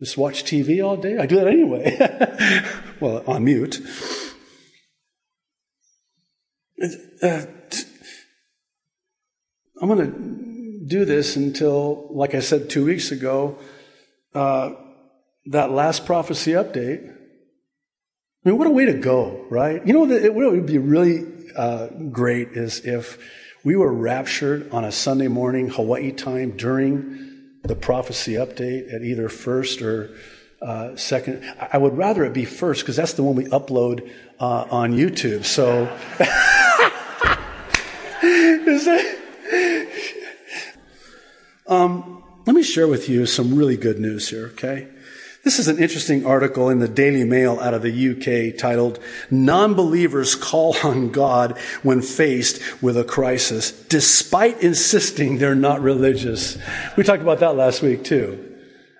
Just 0.00 0.18
watch 0.18 0.44
TV 0.44 0.84
all 0.84 0.96
day? 0.96 1.18
I 1.18 1.26
do 1.26 1.36
that 1.36 1.46
anyway. 1.46 1.96
well, 3.00 3.24
on 3.26 3.44
mute. 3.44 3.80
Uh, 7.22 7.46
I'm 9.80 9.88
going 9.88 9.98
to 9.98 10.86
do 10.86 11.04
this 11.04 11.36
until, 11.36 12.08
like 12.10 12.34
I 12.34 12.40
said 12.40 12.68
two 12.68 12.84
weeks 12.84 13.10
ago, 13.10 13.58
uh, 14.34 14.72
that 15.46 15.70
last 15.70 16.06
prophecy 16.06 16.52
update 16.52 17.14
I 18.44 18.50
mean, 18.50 18.58
what 18.58 18.66
a 18.66 18.70
way 18.70 18.84
to 18.84 18.92
go, 18.92 19.46
right? 19.48 19.84
You 19.86 19.94
know, 19.94 20.10
it 20.10 20.34
would 20.34 20.66
be 20.66 20.76
really 20.76 21.24
uh, 21.56 21.86
great 21.86 22.50
is 22.50 22.84
if 22.84 23.16
we 23.64 23.74
were 23.74 23.90
raptured 23.90 24.70
on 24.70 24.84
a 24.84 24.92
Sunday 24.92 25.28
morning, 25.28 25.70
Hawaii 25.70 26.12
time, 26.12 26.50
during 26.50 27.40
the 27.62 27.74
prophecy 27.74 28.34
update 28.34 28.92
at 28.92 29.00
either 29.00 29.30
first 29.30 29.80
or 29.80 30.14
uh, 30.60 30.94
second. 30.94 31.42
I 31.72 31.78
would 31.78 31.96
rather 31.96 32.22
it 32.24 32.34
be 32.34 32.44
first 32.44 32.82
because 32.82 32.96
that's 32.96 33.14
the 33.14 33.22
one 33.22 33.34
we 33.34 33.46
upload 33.46 34.10
uh, 34.38 34.66
on 34.70 34.92
YouTube. 34.92 35.46
So, 35.46 35.84
is 38.22 38.84
that? 38.84 39.16
Um, 41.66 42.22
let 42.46 42.54
me 42.54 42.62
share 42.62 42.88
with 42.88 43.08
you 43.08 43.24
some 43.24 43.54
really 43.54 43.78
good 43.78 43.98
news 43.98 44.28
here, 44.28 44.48
okay? 44.48 44.88
This 45.44 45.58
is 45.58 45.68
an 45.68 45.78
interesting 45.78 46.24
article 46.24 46.70
in 46.70 46.78
the 46.78 46.88
Daily 46.88 47.22
Mail 47.22 47.60
out 47.60 47.74
of 47.74 47.82
the 47.82 47.92
UK 47.92 48.58
titled, 48.58 48.98
Non-believers 49.30 50.34
call 50.34 50.74
on 50.82 51.10
God 51.10 51.58
when 51.82 52.00
faced 52.00 52.62
with 52.82 52.96
a 52.96 53.04
crisis, 53.04 53.70
despite 53.70 54.62
insisting 54.62 55.36
they're 55.36 55.54
not 55.54 55.82
religious. 55.82 56.56
We 56.96 57.04
talked 57.04 57.22
about 57.22 57.40
that 57.40 57.56
last 57.56 57.82
week 57.82 58.04
too. 58.04 58.52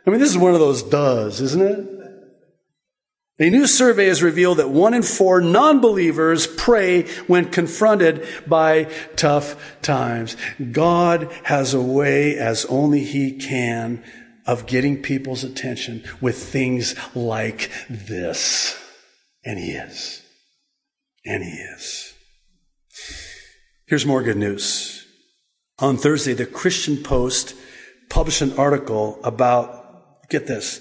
I 0.06 0.10
mean, 0.10 0.20
this 0.20 0.28
is 0.28 0.36
one 0.36 0.52
of 0.52 0.60
those 0.60 0.82
does, 0.82 1.40
isn't 1.40 1.62
it? 1.62 1.90
A 3.40 3.50
new 3.50 3.66
survey 3.66 4.06
has 4.06 4.22
revealed 4.22 4.58
that 4.58 4.68
one 4.68 4.92
in 4.92 5.02
four 5.02 5.40
non-believers 5.40 6.46
pray 6.46 7.04
when 7.26 7.50
confronted 7.50 8.28
by 8.46 8.84
tough 9.16 9.80
times. 9.80 10.36
God 10.72 11.32
has 11.44 11.72
a 11.72 11.80
way 11.80 12.36
as 12.36 12.66
only 12.66 13.02
He 13.02 13.32
can 13.32 14.04
of 14.46 14.66
getting 14.66 15.02
people's 15.02 15.44
attention 15.44 16.04
with 16.20 16.36
things 16.36 16.94
like 17.14 17.70
this. 17.88 18.78
And 19.44 19.58
he 19.58 19.72
is. 19.72 20.22
And 21.24 21.42
he 21.42 21.50
is. 21.50 22.14
Here's 23.86 24.06
more 24.06 24.22
good 24.22 24.36
news. 24.36 25.06
On 25.78 25.96
Thursday, 25.96 26.34
the 26.34 26.46
Christian 26.46 27.02
Post 27.02 27.56
published 28.08 28.42
an 28.42 28.56
article 28.58 29.18
about, 29.24 30.28
get 30.28 30.46
this, 30.46 30.80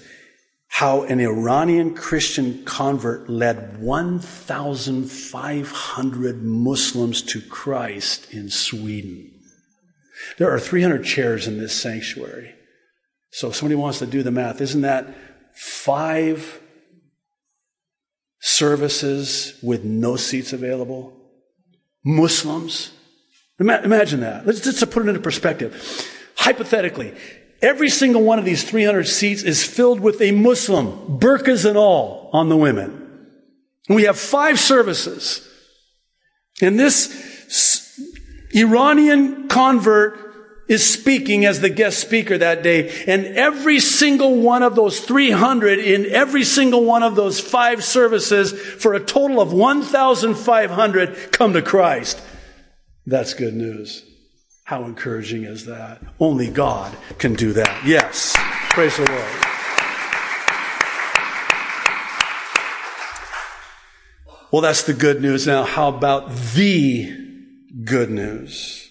how 0.68 1.02
an 1.02 1.18
Iranian 1.20 1.94
Christian 1.94 2.64
convert 2.64 3.28
led 3.28 3.80
1,500 3.80 6.42
Muslims 6.42 7.22
to 7.22 7.40
Christ 7.40 8.32
in 8.32 8.50
Sweden. 8.50 9.30
There 10.38 10.50
are 10.50 10.58
300 10.58 11.04
chairs 11.04 11.46
in 11.46 11.58
this 11.58 11.74
sanctuary. 11.74 12.53
So 13.34 13.48
if 13.48 13.56
somebody 13.56 13.74
wants 13.74 13.98
to 13.98 14.06
do 14.06 14.22
the 14.22 14.30
math, 14.30 14.60
isn't 14.60 14.82
that 14.82 15.12
five 15.56 16.60
services 18.38 19.58
with 19.60 19.82
no 19.82 20.14
seats 20.14 20.52
available? 20.52 21.12
Muslims? 22.04 22.92
Imagine 23.58 24.20
that. 24.20 24.46
Let's 24.46 24.60
just 24.60 24.88
put 24.88 25.04
it 25.04 25.08
into 25.08 25.20
perspective. 25.20 26.08
hypothetically, 26.36 27.12
every 27.60 27.88
single 27.88 28.22
one 28.22 28.38
of 28.38 28.44
these 28.44 28.62
300 28.62 29.02
seats 29.02 29.42
is 29.42 29.66
filled 29.66 29.98
with 29.98 30.22
a 30.22 30.30
Muslim, 30.30 31.18
burqas 31.18 31.68
and 31.68 31.76
all, 31.76 32.30
on 32.32 32.48
the 32.48 32.56
women. 32.56 33.26
We 33.88 34.04
have 34.04 34.16
five 34.16 34.60
services. 34.60 35.44
And 36.62 36.78
this 36.78 37.98
Iranian 38.54 39.48
convert 39.48 40.33
is 40.68 40.88
speaking 40.88 41.44
as 41.44 41.60
the 41.60 41.70
guest 41.70 41.98
speaker 41.98 42.38
that 42.38 42.62
day. 42.62 43.04
And 43.06 43.26
every 43.26 43.80
single 43.80 44.40
one 44.40 44.62
of 44.62 44.74
those 44.74 45.00
300 45.00 45.78
in 45.78 46.06
every 46.06 46.44
single 46.44 46.84
one 46.84 47.02
of 47.02 47.16
those 47.16 47.40
five 47.40 47.84
services 47.84 48.52
for 48.52 48.94
a 48.94 49.00
total 49.00 49.40
of 49.40 49.52
1,500 49.52 51.32
come 51.32 51.52
to 51.52 51.62
Christ. 51.62 52.20
That's 53.06 53.34
good 53.34 53.54
news. 53.54 54.04
How 54.64 54.84
encouraging 54.84 55.44
is 55.44 55.66
that? 55.66 56.00
Only 56.18 56.48
God 56.48 56.96
can 57.18 57.34
do 57.34 57.52
that. 57.52 57.84
Yes. 57.84 58.34
Praise 58.70 58.96
the 58.96 59.04
Lord. 59.04 59.54
Well, 64.50 64.62
that's 64.62 64.84
the 64.84 64.94
good 64.94 65.20
news. 65.20 65.46
Now, 65.46 65.64
how 65.64 65.88
about 65.88 66.30
the 66.54 67.12
good 67.84 68.08
news? 68.08 68.88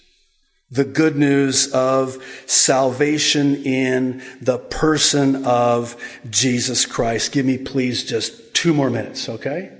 The 0.74 0.86
good 0.86 1.16
news 1.16 1.72
of 1.72 2.18
salvation 2.48 3.64
in 3.64 4.24
the 4.42 4.58
person 4.58 5.46
of 5.46 5.96
Jesus 6.32 6.88
Christ. 6.88 7.32
Give 7.32 7.46
me 7.46 7.60
please 7.60 8.04
just 8.04 8.56
two 8.56 8.74
more 8.74 8.90
minutes, 8.90 9.30
okay? 9.30 9.72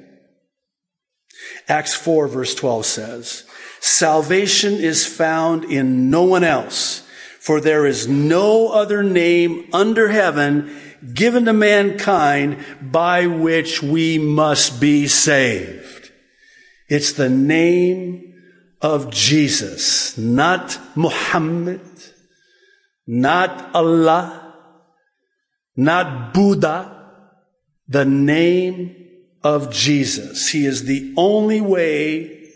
Acts 1.68 1.96
4 1.96 2.28
verse 2.28 2.54
12 2.54 2.86
says, 2.86 3.44
Salvation 3.80 4.76
is 4.76 5.08
found 5.08 5.64
in 5.66 6.12
no 6.12 6.24
one 6.24 6.44
else, 6.44 7.06
for 7.40 7.60
there 7.60 7.88
is 7.88 8.08
no 8.08 8.70
other 8.70 9.02
name 9.02 9.68
under 9.74 10.10
heaven 10.10 10.80
given 11.16 11.46
to 11.46 11.54
mankind 11.54 12.64
by 12.82 13.26
which 13.26 13.82
we 13.82 14.20
must 14.20 14.80
be 14.80 15.08
saved. 15.08 16.12
It's 16.88 17.14
the 17.14 17.30
name 17.30 18.33
of 18.84 19.10
Jesus, 19.10 20.18
not 20.18 20.78
Muhammad, 20.96 21.82
not 23.08 23.74
Allah, 23.74 24.54
not 25.78 26.34
Buddha, 26.34 27.12
the 27.88 28.04
name 28.04 28.96
of 29.42 29.72
Jesus. 29.72 30.50
He 30.50 30.66
is 30.66 30.84
the 30.84 31.14
only 31.16 31.62
way, 31.62 32.50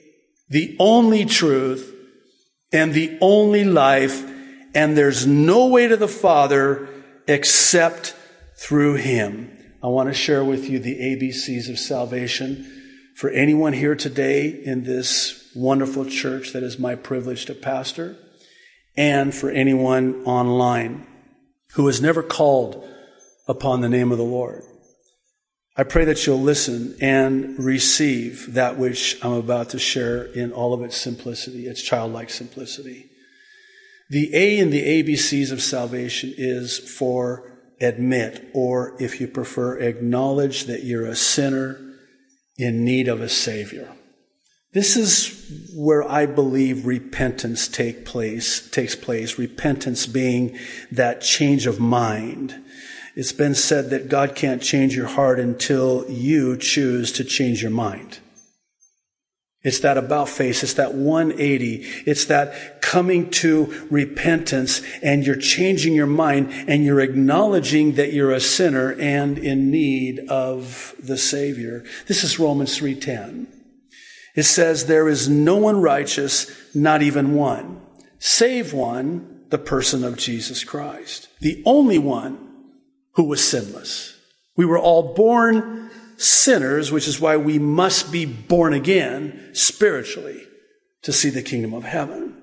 the 0.50 0.76
only 0.80 1.24
truth, 1.24 1.94
and 2.74 2.94
the 2.94 3.18
only 3.22 3.64
life, 3.64 4.30
and 4.76 4.98
there's 4.98 5.26
no 5.26 5.68
way 5.68 5.88
to 5.88 5.96
the 5.96 6.10
Father 6.10 6.90
except 7.26 8.16
through 8.58 8.96
him. 8.96 9.58
I 9.82 9.88
want 9.88 10.10
to 10.10 10.14
share 10.14 10.44
with 10.44 10.70
you 10.70 10.80
the 10.80 10.96
ABCs 10.96 11.70
of 11.70 11.80
salvation 11.80 12.74
for 13.16 13.30
anyone 13.30 13.74
here 13.74 13.96
today 13.96 14.50
in 14.50 14.84
this 14.84 15.47
wonderful 15.58 16.06
church 16.06 16.54
that 16.54 16.64
is 16.64 16.80
my 16.80 16.96
privilege 16.96 17.46
to 17.46 17.54
pastor, 17.54 18.16
and 18.96 19.34
for 19.34 19.50
anyone 19.50 20.24
online 20.26 21.06
who 21.74 21.88
has 21.88 22.02
never 22.02 22.24
called 22.24 22.88
upon 23.48 23.82
the 23.82 23.90
name 23.90 24.12
of 24.12 24.18
the 24.18 24.24
Lord. 24.24 24.64
I 25.76 25.84
pray 25.84 26.06
that 26.06 26.26
you'll 26.26 26.42
listen 26.42 26.96
and 27.02 27.58
receive 27.60 28.54
that 28.54 28.78
which 28.78 29.24
I'm 29.24 29.34
about 29.34 29.70
to 29.70 29.80
share 29.80 30.24
in 30.24 30.52
all 30.52 30.74
of 30.74 30.82
its 30.82 30.98
simplicity, 30.98 31.68
its 31.68 31.84
childlike 31.84 32.32
simplicity. 32.32 33.10
The 34.10 34.34
A 34.34 34.58
in 34.58 34.72
the 34.72 35.04
ABCs 35.04 35.52
of 35.52 35.62
salvation 35.62 36.34
is 36.36 36.80
for 36.80 37.60
admit, 37.80 38.50
or 38.54 38.96
if 39.00 39.22
you 39.22 39.28
prefer, 39.28 39.78
acknowledge 39.78 40.66
that 40.66 40.84
you're 40.84 41.06
a 41.06 41.16
sinner 41.16 41.80
in 42.58 42.84
need 42.84 43.08
of 43.08 43.22
a 43.22 43.30
Savior. 43.30 43.94
This 44.74 44.98
is 44.98 45.70
where 45.74 46.08
I 46.10 46.26
believe 46.26 46.86
repentance 46.86 47.68
take 47.68 48.06
place, 48.06 48.70
takes 48.70 48.96
place. 48.96 49.40
Repentance 49.40 50.06
being 50.06 50.58
that 50.92 51.22
change 51.22 51.68
of 51.68 51.80
mind. 51.80 52.56
It's 53.16 53.32
been 53.32 53.56
said 53.56 53.90
that 53.90 54.10
God 54.10 54.36
can't 54.36 54.62
change 54.62 54.96
your 54.96 55.08
heart 55.08 55.40
until 55.40 56.06
you 56.10 56.58
choose 56.58 57.12
to 57.14 57.24
change 57.24 57.62
your 57.62 57.72
mind. 57.72 58.20
It's 59.64 59.80
that 59.80 59.98
about 59.98 60.30
face. 60.30 60.62
It's 60.64 60.76
that 60.76 60.94
180. 60.94 61.84
It's 62.06 62.26
that 62.26 62.82
coming 62.82 63.30
to 63.32 63.88
repentance 63.90 64.82
and 65.02 65.26
you're 65.26 65.36
changing 65.36 65.94
your 65.94 66.08
mind 66.08 66.52
and 66.68 66.86
you're 66.86 67.02
acknowledging 67.02 67.94
that 67.94 68.14
you're 68.14 68.32
a 68.32 68.40
sinner 68.40 68.94
and 68.94 69.38
in 69.38 69.72
need 69.72 70.20
of 70.30 70.94
the 71.00 71.18
Savior. 71.18 71.84
This 72.06 72.24
is 72.24 72.38
Romans 72.38 72.78
3.10. 72.80 73.48
It 74.38 74.44
says, 74.44 74.86
there 74.86 75.10
is 75.10 75.28
no 75.28 75.58
one 75.58 75.82
righteous, 75.82 76.50
not 76.76 77.02
even 77.02 77.34
one, 77.34 77.82
save 78.20 78.72
one, 78.72 79.46
the 79.50 79.58
person 79.58 80.04
of 80.04 80.18
Jesus 80.18 80.64
Christ. 80.64 81.28
The 81.42 81.64
only 81.66 81.98
one 81.98 82.38
who 83.14 83.24
was 83.24 83.44
sinless. 83.44 84.16
We 84.56 84.66
were 84.66 84.78
all 84.78 85.16
born 85.16 85.90
sinners, 86.18 86.92
which 86.92 87.08
is 87.08 87.20
why 87.20 87.38
we 87.38 87.58
must 87.58 88.12
be 88.12 88.26
born 88.26 88.74
again 88.74 89.50
spiritually 89.54 90.44
to 91.02 91.12
see 91.12 91.32
the 91.32 91.42
kingdom 91.42 91.74
of 91.74 91.84
heaven. 91.84 92.36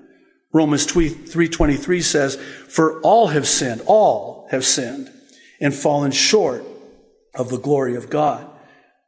Romans 0.51 0.85
3:23 0.85 2.01
says, 2.01 2.37
"For 2.67 2.99
all 3.01 3.27
have 3.27 3.47
sinned, 3.47 3.81
all 3.85 4.47
have 4.51 4.65
sinned 4.65 5.11
and 5.61 5.73
fallen 5.73 6.11
short 6.11 6.65
of 7.35 7.49
the 7.49 7.57
glory 7.57 7.95
of 7.95 8.09
God." 8.09 8.47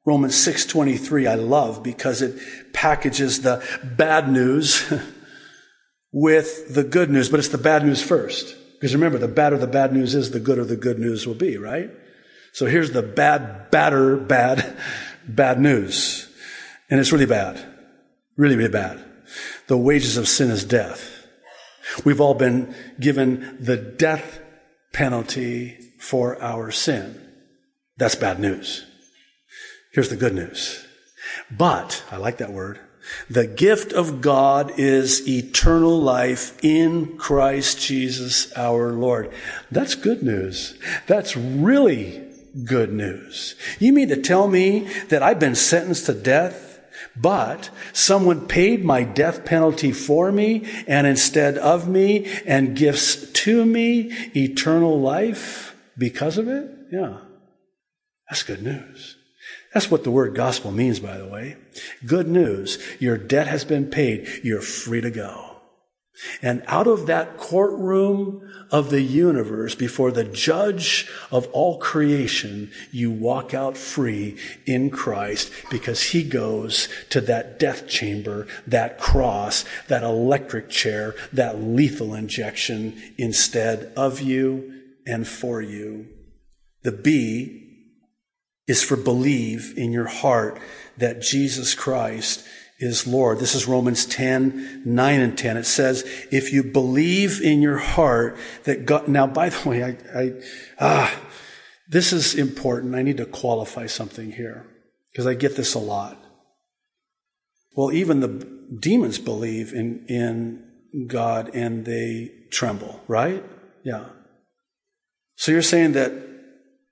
Romans 0.06 0.36
6:23 0.36 1.28
I 1.28 1.36
love 1.36 1.84
because 1.84 2.22
it 2.22 2.38
packages 2.78 3.42
the 3.42 3.64
bad 3.84 4.30
news 4.30 4.94
with 6.12 6.76
the 6.76 6.84
good 6.84 7.10
news, 7.10 7.28
but 7.28 7.40
it's 7.40 7.50
the 7.50 7.58
bad 7.58 7.84
news 7.84 8.04
first. 8.04 8.56
Because 8.74 8.94
remember, 8.94 9.18
the 9.18 9.28
badder 9.28 9.58
the 9.58 9.66
bad 9.66 9.92
news 9.92 10.14
is, 10.14 10.30
the 10.30 10.40
gooder 10.40 10.64
the 10.64 10.76
good 10.76 11.00
news 11.00 11.26
will 11.26 11.34
be, 11.34 11.58
right? 11.58 11.90
So 12.54 12.68
here's 12.68 12.92
the 12.92 13.02
bad, 13.02 13.72
badder, 13.72 14.16
bad, 14.18 14.78
bad 15.28 15.60
news. 15.60 16.30
And 16.92 17.00
it's 17.00 17.12
really 17.12 17.26
bad. 17.26 17.60
Really, 18.36 18.56
really 18.56 18.72
bad. 18.72 19.04
The 19.66 19.78
wages 19.78 20.16
of 20.16 20.28
sin 20.28 20.52
is 20.52 20.64
death. 20.64 21.26
We've 22.06 22.22
all 22.22 22.36
been 22.36 22.76
given 23.00 23.58
the 23.60 23.78
death 23.78 24.40
penalty 24.94 25.80
for 26.00 26.40
our 26.44 26.70
sin. 26.70 27.20
That's 27.98 28.14
bad 28.14 28.40
news. 28.40 28.86
Here's 29.94 30.10
the 30.10 30.16
good 30.16 30.36
news. 30.36 30.87
But, 31.52 32.04
I 32.12 32.18
like 32.18 32.38
that 32.38 32.52
word, 32.52 32.80
the 33.30 33.48
gift 33.48 33.94
of 33.94 34.22
God 34.22 34.74
is 34.78 35.28
eternal 35.28 36.00
life 36.00 36.58
in 36.64 37.18
Christ 37.18 37.80
Jesus 37.80 38.52
our 38.56 38.92
Lord. 38.92 39.32
That's 39.72 39.96
good 39.96 40.24
news. 40.24 40.78
That's 41.08 41.38
really 41.38 42.24
good 42.64 42.92
news. 42.92 43.56
You 43.80 43.94
mean 43.94 44.10
to 44.10 44.22
tell 44.22 44.48
me 44.48 44.88
that 45.10 45.24
I've 45.24 45.40
been 45.40 45.56
sentenced 45.56 46.08
to 46.08 46.14
death, 46.14 46.80
but 47.16 47.70
someone 47.94 48.48
paid 48.48 48.84
my 48.84 49.04
death 49.04 49.46
penalty 49.46 49.92
for 49.92 50.32
me 50.32 50.68
and 50.88 51.08
instead 51.08 51.58
of 51.58 51.88
me 51.88 52.26
and 52.46 52.76
gifts 52.76 53.32
to 53.32 53.66
me 53.66 54.12
eternal 54.36 55.00
life 55.00 55.76
because 55.98 56.38
of 56.38 56.48
it? 56.48 56.70
Yeah. 56.92 57.20
That's 58.30 58.44
good 58.44 58.64
news. 58.64 59.17
That's 59.78 59.92
what 59.92 60.04
the 60.04 60.10
word 60.10 60.34
gospel 60.34 60.72
means, 60.72 61.00
by 61.00 61.20
the 61.20 61.28
way. 61.28 61.56
Good 62.04 62.28
news. 62.28 62.80
Your 62.98 63.16
debt 63.16 63.46
has 63.46 63.64
been 63.64 63.92
paid. 63.92 64.28
You're 64.44 64.60
free 64.60 65.02
to 65.02 65.12
go. 65.12 65.58
And 66.42 66.64
out 66.66 66.88
of 66.88 67.06
that 67.06 67.38
courtroom 67.38 68.42
of 68.72 68.90
the 68.90 69.04
universe, 69.04 69.76
before 69.76 70.12
the 70.12 70.24
judge 70.24 71.08
of 71.30 71.46
all 71.52 71.78
creation, 71.78 72.72
you 72.92 73.12
walk 73.12 73.54
out 73.54 73.78
free 73.78 74.40
in 74.66 74.90
Christ 74.90 75.52
because 75.70 76.02
he 76.02 76.24
goes 76.24 76.90
to 77.12 77.22
that 77.22 77.60
death 77.60 77.88
chamber, 77.88 78.48
that 78.66 78.98
cross, 78.98 79.64
that 79.90 80.02
electric 80.02 80.72
chair, 80.72 81.14
that 81.32 81.62
lethal 81.62 82.16
injection 82.16 83.00
instead 83.20 83.94
of 83.96 84.22
you 84.22 84.74
and 85.06 85.28
for 85.28 85.62
you. 85.62 86.08
The 86.82 86.94
B 86.94 87.67
is 88.68 88.84
for 88.84 88.98
believe 88.98 89.74
in 89.78 89.92
your 89.92 90.08
heart 90.08 90.60
that 90.98 91.22
Jesus 91.22 91.74
Christ 91.74 92.46
is 92.80 93.08
Lord. 93.08 93.40
This 93.40 93.56
is 93.56 93.68
Romans 93.68 94.06
10, 94.06 94.84
9 94.86 95.20
and 95.20 95.38
10. 95.38 95.58
It 95.58 95.66
says, 95.66 96.04
if 96.32 96.54
you 96.54 96.64
believe 96.64 97.42
in 97.42 97.62
your 97.62 97.78
heart 97.78 98.38
that 98.66 98.86
God, 98.86 99.08
now 99.08 99.26
by 99.26 99.50
the 99.50 99.70
way, 99.70 99.84
I, 99.84 99.98
I 100.16 100.34
ah, 100.80 101.20
this 101.88 102.14
is 102.14 102.36
important. 102.36 102.94
I 102.94 103.02
need 103.02 103.18
to 103.18 103.26
qualify 103.26 103.88
something 103.88 104.32
here 104.32 104.68
because 105.12 105.26
I 105.26 105.34
get 105.34 105.56
this 105.56 105.74
a 105.74 105.80
lot. 105.80 106.18
Well, 107.76 107.92
even 107.92 108.20
the 108.20 108.48
demons 108.80 109.18
believe 109.18 109.74
in, 109.74 110.06
in 110.08 111.08
God 111.08 111.52
and 111.54 111.86
they 111.86 112.32
tremble, 112.52 113.02
right? 113.08 113.44
Yeah. 113.84 114.06
So 115.36 115.52
you're 115.52 115.62
saying 115.62 115.94
that 115.94 116.12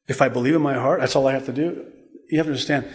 if 0.07 0.21
I 0.21 0.29
believe 0.29 0.55
in 0.55 0.61
my 0.61 0.75
heart, 0.75 0.99
that's 0.99 1.15
all 1.15 1.27
I 1.27 1.33
have 1.33 1.45
to 1.45 1.53
do? 1.53 1.85
You 2.29 2.37
have 2.37 2.47
to 2.47 2.51
understand, 2.51 2.87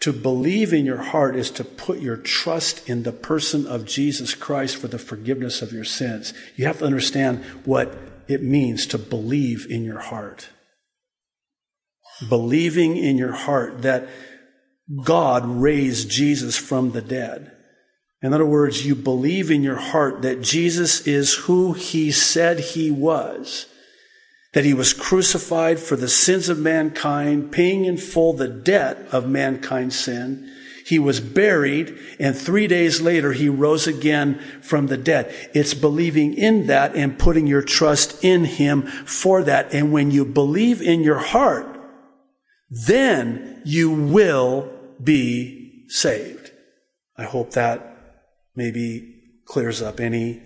to 0.00 0.12
believe 0.12 0.72
in 0.72 0.84
your 0.84 1.02
heart 1.02 1.36
is 1.36 1.50
to 1.52 1.64
put 1.64 2.00
your 2.00 2.16
trust 2.16 2.88
in 2.88 3.02
the 3.02 3.12
person 3.12 3.66
of 3.66 3.86
Jesus 3.86 4.34
Christ 4.34 4.76
for 4.76 4.88
the 4.88 4.98
forgiveness 4.98 5.62
of 5.62 5.72
your 5.72 5.84
sins. 5.84 6.34
You 6.56 6.66
have 6.66 6.78
to 6.78 6.84
understand 6.84 7.44
what 7.64 7.96
it 8.28 8.42
means 8.42 8.86
to 8.88 8.98
believe 8.98 9.66
in 9.70 9.84
your 9.84 10.00
heart. 10.00 10.50
Believing 12.28 12.96
in 12.96 13.18
your 13.18 13.32
heart 13.32 13.82
that 13.82 14.08
God 15.02 15.46
raised 15.46 16.10
Jesus 16.10 16.56
from 16.56 16.92
the 16.92 17.02
dead. 17.02 17.52
In 18.22 18.32
other 18.32 18.46
words, 18.46 18.86
you 18.86 18.94
believe 18.94 19.50
in 19.50 19.62
your 19.62 19.76
heart 19.76 20.22
that 20.22 20.40
Jesus 20.40 21.06
is 21.06 21.34
who 21.34 21.74
he 21.74 22.10
said 22.10 22.58
he 22.58 22.90
was, 22.90 23.66
that 24.56 24.64
he 24.64 24.72
was 24.72 24.94
crucified 24.94 25.78
for 25.78 25.96
the 25.96 26.08
sins 26.08 26.48
of 26.48 26.58
mankind, 26.58 27.52
paying 27.52 27.84
in 27.84 27.98
full 27.98 28.32
the 28.32 28.48
debt 28.48 28.96
of 29.12 29.28
mankind's 29.28 29.98
sin. 29.98 30.50
He 30.86 30.98
was 30.98 31.20
buried, 31.20 31.98
and 32.18 32.34
three 32.34 32.66
days 32.66 33.02
later, 33.02 33.34
he 33.34 33.50
rose 33.50 33.86
again 33.86 34.38
from 34.62 34.86
the 34.86 34.96
dead. 34.96 35.30
It's 35.52 35.74
believing 35.74 36.32
in 36.32 36.68
that 36.68 36.96
and 36.96 37.18
putting 37.18 37.46
your 37.46 37.60
trust 37.60 38.24
in 38.24 38.46
him 38.46 38.86
for 39.04 39.42
that. 39.42 39.74
And 39.74 39.92
when 39.92 40.10
you 40.10 40.24
believe 40.24 40.80
in 40.80 41.02
your 41.02 41.18
heart, 41.18 41.78
then 42.70 43.60
you 43.66 43.90
will 43.90 44.72
be 45.04 45.84
saved. 45.88 46.50
I 47.18 47.24
hope 47.24 47.50
that 47.50 48.24
maybe 48.54 49.20
clears 49.44 49.82
up 49.82 50.00
any 50.00 50.42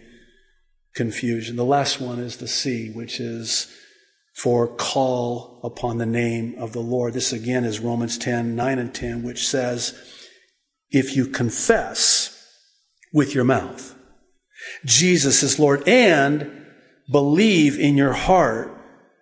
confusion. 0.96 1.54
The 1.54 1.64
last 1.64 2.00
one 2.00 2.18
is 2.18 2.38
the 2.38 2.48
C, 2.48 2.90
which 2.90 3.20
is 3.20 3.72
for 4.34 4.68
call 4.68 5.60
upon 5.62 5.98
the 5.98 6.06
name 6.06 6.54
of 6.58 6.72
the 6.72 6.80
Lord. 6.80 7.14
This 7.14 7.32
again 7.32 7.64
is 7.64 7.80
Romans 7.80 8.16
10, 8.18 8.54
9 8.56 8.78
and 8.78 8.94
10, 8.94 9.22
which 9.22 9.46
says, 9.46 9.98
if 10.90 11.14
you 11.16 11.26
confess 11.26 12.36
with 13.12 13.34
your 13.34 13.44
mouth 13.44 13.94
Jesus 14.84 15.42
is 15.42 15.58
Lord 15.58 15.86
and 15.86 16.66
believe 17.10 17.78
in 17.78 17.96
your 17.96 18.12
heart 18.12 18.76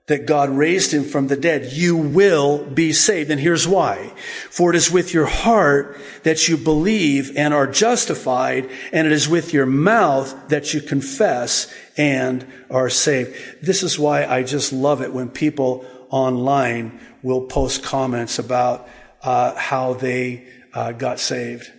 that 0.09 0.27
God 0.27 0.51
raised 0.51 0.93
him 0.93 1.05
from 1.05 1.29
the 1.29 1.37
dead, 1.37 1.73
you 1.73 1.97
will 1.97 2.65
be 2.65 2.93
saved. 2.93 3.31
And 3.31 3.41
here's 3.41 3.69
why. 3.69 4.09
For 4.51 4.71
it 4.71 4.77
is 4.77 4.91
with 4.91 5.15
your 5.15 5.27
heart 5.27 5.99
that 6.23 6.49
you 6.49 6.57
believe 6.57 7.37
and 7.37 7.55
are 7.55 7.67
justified, 7.67 8.71
and 8.93 9.07
it 9.07 9.13
is 9.13 9.29
with 9.29 9.53
your 9.53 9.67
mouth 9.67 10.49
that 10.49 10.75
you 10.75 10.81
confess 10.81 11.73
and 11.97 12.47
are 12.71 12.91
saved. 12.91 13.37
This 13.63 13.83
is 13.83 13.99
why 13.99 14.25
I 14.25 14.43
just 14.43 14.73
love 14.73 15.03
it 15.03 15.13
when 15.13 15.29
people 15.29 15.85
online 16.11 16.99
will 17.23 17.43
post 17.43 17.83
comments 17.83 18.39
about 18.39 18.89
uh, 19.23 19.55
how 19.57 19.93
they 19.93 20.49
uh, 20.73 20.93
got 20.93 21.21
saved. 21.21 21.71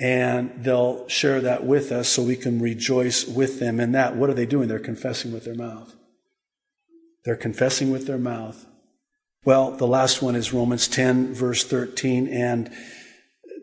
And 0.00 0.62
they'll 0.62 1.08
share 1.08 1.40
that 1.40 1.64
with 1.64 1.92
us 1.92 2.08
so 2.08 2.22
we 2.22 2.36
can 2.36 2.60
rejoice 2.60 3.26
with 3.26 3.58
them 3.58 3.80
in 3.80 3.92
that. 3.92 4.14
What 4.16 4.30
are 4.30 4.34
they 4.34 4.46
doing? 4.46 4.68
They're 4.68 4.78
confessing 4.78 5.32
with 5.32 5.44
their 5.44 5.56
mouth. 5.56 5.97
They're 7.28 7.36
confessing 7.36 7.90
with 7.90 8.06
their 8.06 8.16
mouth. 8.16 8.64
Well, 9.44 9.72
the 9.72 9.86
last 9.86 10.22
one 10.22 10.34
is 10.34 10.54
Romans 10.54 10.88
10, 10.88 11.34
verse 11.34 11.62
13. 11.62 12.26
And 12.26 12.70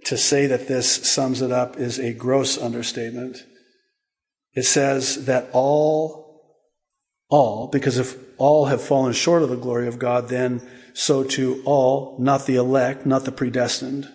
to 0.04 0.17
say 0.17 0.45
that 0.45 0.67
this 0.67 1.10
sums 1.10 1.41
it 1.41 1.51
up 1.51 1.75
is 1.75 1.97
a 1.97 2.13
gross 2.13 2.60
understatement. 2.60 3.43
It 4.54 4.65
says 4.65 5.25
that 5.25 5.49
all, 5.51 6.62
all, 7.28 7.67
because 7.69 7.97
if 7.97 8.15
all 8.38 8.65
have 8.65 8.84
fallen 8.84 9.13
short 9.13 9.41
of 9.41 9.49
the 9.49 9.56
glory 9.56 9.88
of 9.88 9.97
God, 9.97 10.30
then 10.30 10.62
so 10.93 11.23
too 11.23 11.63
all, 11.65 12.17
not 12.19 12.45
the 12.45 12.58
elect, 12.58 13.08
not 13.08 13.25
the 13.25 13.32
predestined, 13.32 14.08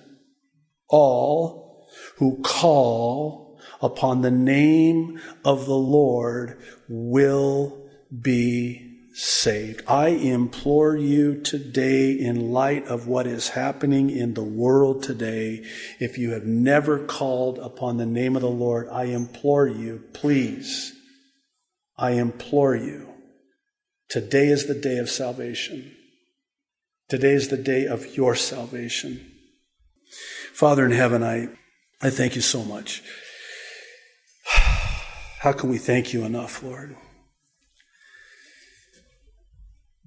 all 0.88 1.88
who 2.18 2.40
call 2.44 3.58
upon 3.82 4.22
the 4.22 4.30
name 4.30 5.20
of 5.44 5.66
the 5.66 5.74
Lord 5.74 6.56
will 6.88 7.90
be 8.16 8.86
saved. 9.12 9.82
I 9.88 10.08
implore 10.08 10.96
you 10.96 11.40
today, 11.40 12.12
in 12.12 12.52
light 12.52 12.86
of 12.86 13.06
what 13.06 13.26
is 13.26 13.50
happening 13.50 14.10
in 14.10 14.34
the 14.34 14.44
world 14.44 15.02
today, 15.02 15.64
if 15.98 16.16
you 16.16 16.30
have 16.32 16.44
never 16.44 16.98
called 16.98 17.58
upon 17.58 17.96
the 17.96 18.06
name 18.06 18.36
of 18.36 18.42
the 18.42 18.48
Lord, 18.48 18.88
I 18.88 19.04
implore 19.04 19.66
you, 19.66 20.04
please, 20.12 20.92
I 21.98 22.12
implore 22.12 22.76
you, 22.76 23.08
today 24.08 24.48
is 24.48 24.66
the 24.66 24.74
day 24.74 24.98
of 24.98 25.10
salvation. 25.10 25.96
Today 27.08 27.32
is 27.32 27.48
the 27.48 27.56
day 27.56 27.86
of 27.86 28.16
your 28.16 28.36
salvation. 28.36 29.26
Father 30.52 30.84
in 30.84 30.92
heaven, 30.92 31.24
I, 31.24 31.48
I 32.00 32.10
thank 32.10 32.36
you 32.36 32.40
so 32.40 32.64
much. 32.64 33.02
How 34.46 35.52
can 35.52 35.68
we 35.68 35.78
thank 35.78 36.12
you 36.12 36.24
enough, 36.24 36.62
Lord? 36.62 36.96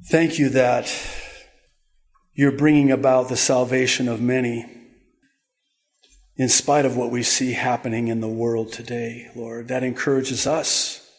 Thank 0.06 0.38
you 0.38 0.50
that 0.50 0.94
you're 2.34 2.52
bringing 2.52 2.92
about 2.92 3.30
the 3.30 3.38
salvation 3.38 4.10
of 4.10 4.20
many 4.20 4.66
in 6.36 6.50
spite 6.50 6.86
of 6.86 6.98
what 6.98 7.10
we 7.10 7.24
see 7.24 7.54
happening 7.54 8.10
in 8.10 8.20
the 8.20 8.28
world 8.28 8.74
today, 8.74 9.32
Lord. 9.34 9.70
That 9.70 9.82
encourages 9.82 10.46
us. 10.46 11.10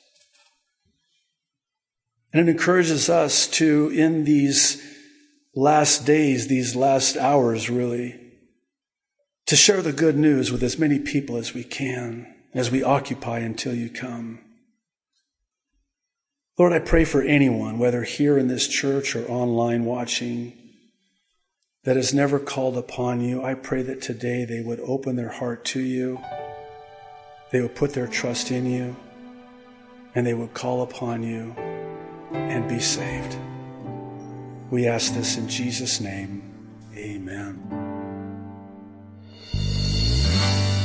And 2.31 2.47
it 2.47 2.51
encourages 2.51 3.09
us 3.09 3.47
to, 3.49 3.89
in 3.89 4.25
these 4.25 4.83
last 5.55 6.05
days, 6.05 6.49
these 6.49 6.77
last 6.77 7.17
hours, 7.17 7.71
really, 7.71 8.21
to 9.47 9.57
share 9.57 9.81
the 9.81 9.93
good 9.95 10.19
news 10.19 10.53
with 10.53 10.63
as 10.63 10.79
many 10.79 10.99
people 10.99 11.39
as 11.39 11.55
we 11.55 11.65
can, 11.65 12.27
as 12.53 12.71
we 12.71 12.83
occupy 12.83 13.39
until 13.39 13.75
you 13.75 13.89
come. 13.89 14.41
Lord, 16.57 16.73
I 16.73 16.79
pray 16.79 17.05
for 17.05 17.21
anyone, 17.21 17.81
whether 17.81 18.05
here 18.05 18.39
in 18.39 18.47
this 18.47 18.69
church 18.69 19.17
or 19.17 19.29
online 19.29 19.85
watching, 19.85 20.53
that 21.83 21.97
has 21.97 22.15
never 22.15 22.39
called 22.39 22.77
upon 22.77 23.21
you. 23.21 23.43
I 23.43 23.55
pray 23.55 23.83
that 23.83 24.01
today 24.01 24.45
they 24.45 24.61
would 24.61 24.79
open 24.79 25.17
their 25.17 25.31
heart 25.31 25.65
to 25.67 25.81
you, 25.81 26.21
they 27.51 27.61
would 27.61 27.75
put 27.75 27.93
their 27.93 28.07
trust 28.07 28.53
in 28.53 28.67
you, 28.67 28.95
and 30.15 30.25
they 30.25 30.35
would 30.35 30.55
call 30.55 30.83
upon 30.83 31.25
you 31.25 31.57
and 32.33 32.69
be 32.69 32.79
saved. 32.79 33.37
We 34.71 34.87
ask 34.87 35.13
this 35.13 35.37
in 35.37 35.49
Jesus' 35.49 36.01
name. 36.01 36.43
Amen. 36.97 37.61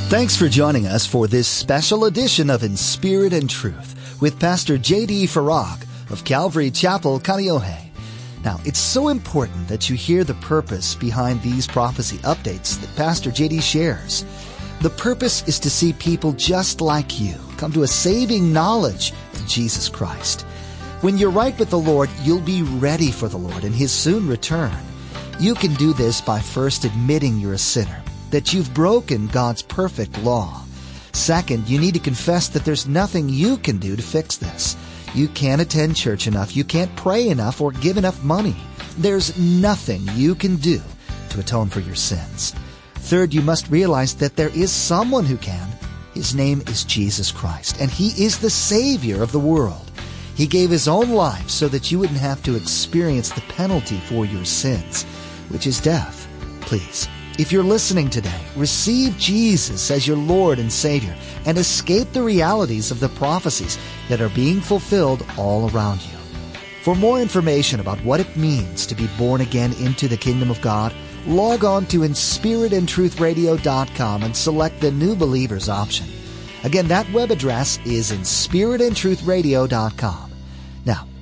Thanks 0.08 0.34
for 0.34 0.48
joining 0.48 0.86
us 0.86 1.06
for 1.06 1.28
this 1.28 1.46
special 1.46 2.06
edition 2.06 2.50
of 2.50 2.64
In 2.64 2.76
Spirit 2.76 3.32
and 3.32 3.48
Truth 3.48 3.99
with 4.20 4.38
Pastor 4.38 4.76
J.D. 4.76 5.26
Farag 5.26 5.86
of 6.10 6.24
Calvary 6.24 6.70
Chapel, 6.70 7.18
Kaneohe. 7.20 7.88
Now, 8.44 8.58
it's 8.64 8.78
so 8.78 9.08
important 9.08 9.68
that 9.68 9.88
you 9.88 9.96
hear 9.96 10.24
the 10.24 10.34
purpose 10.34 10.94
behind 10.94 11.42
these 11.42 11.66
prophecy 11.66 12.18
updates 12.18 12.80
that 12.80 12.96
Pastor 12.96 13.30
J.D. 13.30 13.60
shares. 13.60 14.24
The 14.80 14.90
purpose 14.90 15.46
is 15.46 15.58
to 15.60 15.70
see 15.70 15.92
people 15.94 16.32
just 16.32 16.80
like 16.80 17.20
you 17.20 17.34
come 17.58 17.72
to 17.72 17.82
a 17.82 17.86
saving 17.86 18.52
knowledge 18.52 19.12
of 19.34 19.46
Jesus 19.46 19.88
Christ. 19.88 20.42
When 21.02 21.18
you're 21.18 21.30
right 21.30 21.58
with 21.58 21.70
the 21.70 21.78
Lord, 21.78 22.08
you'll 22.22 22.40
be 22.40 22.62
ready 22.62 23.10
for 23.10 23.28
the 23.28 23.36
Lord 23.36 23.64
and 23.64 23.74
His 23.74 23.92
soon 23.92 24.26
return. 24.26 24.72
You 25.38 25.54
can 25.54 25.74
do 25.74 25.92
this 25.92 26.20
by 26.20 26.40
first 26.40 26.84
admitting 26.84 27.38
you're 27.38 27.54
a 27.54 27.58
sinner, 27.58 28.02
that 28.30 28.52
you've 28.52 28.72
broken 28.74 29.26
God's 29.28 29.62
perfect 29.62 30.18
law. 30.22 30.62
Second, 31.12 31.68
you 31.68 31.78
need 31.78 31.94
to 31.94 32.00
confess 32.00 32.48
that 32.48 32.64
there's 32.64 32.86
nothing 32.86 33.28
you 33.28 33.56
can 33.58 33.78
do 33.78 33.96
to 33.96 34.02
fix 34.02 34.36
this. 34.36 34.76
You 35.14 35.28
can't 35.28 35.60
attend 35.60 35.96
church 35.96 36.26
enough, 36.26 36.54
you 36.54 36.64
can't 36.64 36.94
pray 36.96 37.28
enough, 37.28 37.60
or 37.60 37.72
give 37.72 37.96
enough 37.96 38.22
money. 38.22 38.56
There's 38.98 39.36
nothing 39.38 40.02
you 40.14 40.34
can 40.34 40.56
do 40.56 40.80
to 41.30 41.40
atone 41.40 41.68
for 41.68 41.80
your 41.80 41.96
sins. 41.96 42.54
Third, 42.94 43.34
you 43.34 43.42
must 43.42 43.70
realize 43.70 44.14
that 44.14 44.36
there 44.36 44.50
is 44.50 44.70
someone 44.70 45.24
who 45.24 45.36
can. 45.36 45.68
His 46.14 46.34
name 46.34 46.62
is 46.68 46.84
Jesus 46.84 47.32
Christ, 47.32 47.80
and 47.80 47.90
He 47.90 48.08
is 48.22 48.38
the 48.38 48.50
Savior 48.50 49.22
of 49.22 49.32
the 49.32 49.38
world. 49.38 49.90
He 50.36 50.46
gave 50.46 50.70
His 50.70 50.88
own 50.88 51.10
life 51.10 51.50
so 51.50 51.68
that 51.68 51.90
you 51.90 51.98
wouldn't 51.98 52.18
have 52.18 52.42
to 52.44 52.56
experience 52.56 53.30
the 53.30 53.40
penalty 53.42 53.98
for 53.98 54.24
your 54.24 54.44
sins, 54.44 55.04
which 55.48 55.66
is 55.66 55.80
death. 55.80 56.28
Please 56.60 57.08
if 57.40 57.50
you're 57.50 57.62
listening 57.62 58.10
today, 58.10 58.38
receive 58.54 59.16
Jesus 59.16 59.90
as 59.90 60.06
your 60.06 60.18
Lord 60.18 60.58
and 60.58 60.70
Savior 60.70 61.16
and 61.46 61.56
escape 61.56 62.12
the 62.12 62.22
realities 62.22 62.90
of 62.90 63.00
the 63.00 63.08
prophecies 63.08 63.78
that 64.10 64.20
are 64.20 64.28
being 64.28 64.60
fulfilled 64.60 65.24
all 65.38 65.70
around 65.70 66.02
you. 66.02 66.18
For 66.82 66.94
more 66.94 67.18
information 67.18 67.80
about 67.80 68.04
what 68.04 68.20
it 68.20 68.36
means 68.36 68.84
to 68.86 68.94
be 68.94 69.08
born 69.18 69.40
again 69.40 69.72
into 69.74 70.06
the 70.06 70.18
kingdom 70.18 70.50
of 70.50 70.60
God, 70.60 70.94
log 71.26 71.64
on 71.64 71.86
to 71.86 72.00
inspiritandtruthradio.com 72.00 74.22
and 74.22 74.36
select 74.36 74.80
the 74.80 74.90
New 74.90 75.16
Believers 75.16 75.70
option. 75.70 76.08
Again, 76.64 76.88
that 76.88 77.10
web 77.10 77.30
address 77.30 77.78
is 77.86 78.10
in 78.10 78.20
spiritandtruthradio.com. 78.20 80.26
Now, 80.26 80.29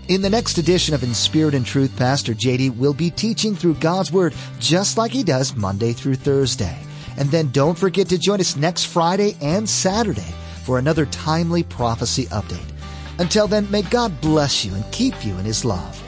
in 0.08 0.22
the 0.22 0.30
next 0.30 0.56
edition 0.56 0.94
of 0.94 1.02
In 1.02 1.14
Spirit 1.14 1.54
and 1.54 1.64
Truth, 1.64 1.96
Pastor 1.96 2.32
JD 2.32 2.76
will 2.76 2.94
be 2.94 3.10
teaching 3.10 3.54
through 3.54 3.74
God's 3.74 4.10
Word 4.10 4.34
just 4.58 4.96
like 4.96 5.12
he 5.12 5.22
does 5.22 5.54
Monday 5.54 5.92
through 5.92 6.16
Thursday. 6.16 6.78
And 7.18 7.30
then 7.30 7.50
don't 7.50 7.76
forget 7.76 8.08
to 8.08 8.18
join 8.18 8.40
us 8.40 8.56
next 8.56 8.84
Friday 8.84 9.36
and 9.42 9.68
Saturday 9.68 10.34
for 10.64 10.78
another 10.78 11.06
timely 11.06 11.62
prophecy 11.62 12.26
update. 12.26 12.72
Until 13.18 13.46
then, 13.46 13.70
may 13.70 13.82
God 13.82 14.18
bless 14.20 14.64
you 14.64 14.74
and 14.74 14.90
keep 14.92 15.24
you 15.24 15.36
in 15.38 15.44
his 15.44 15.64
love. 15.64 16.07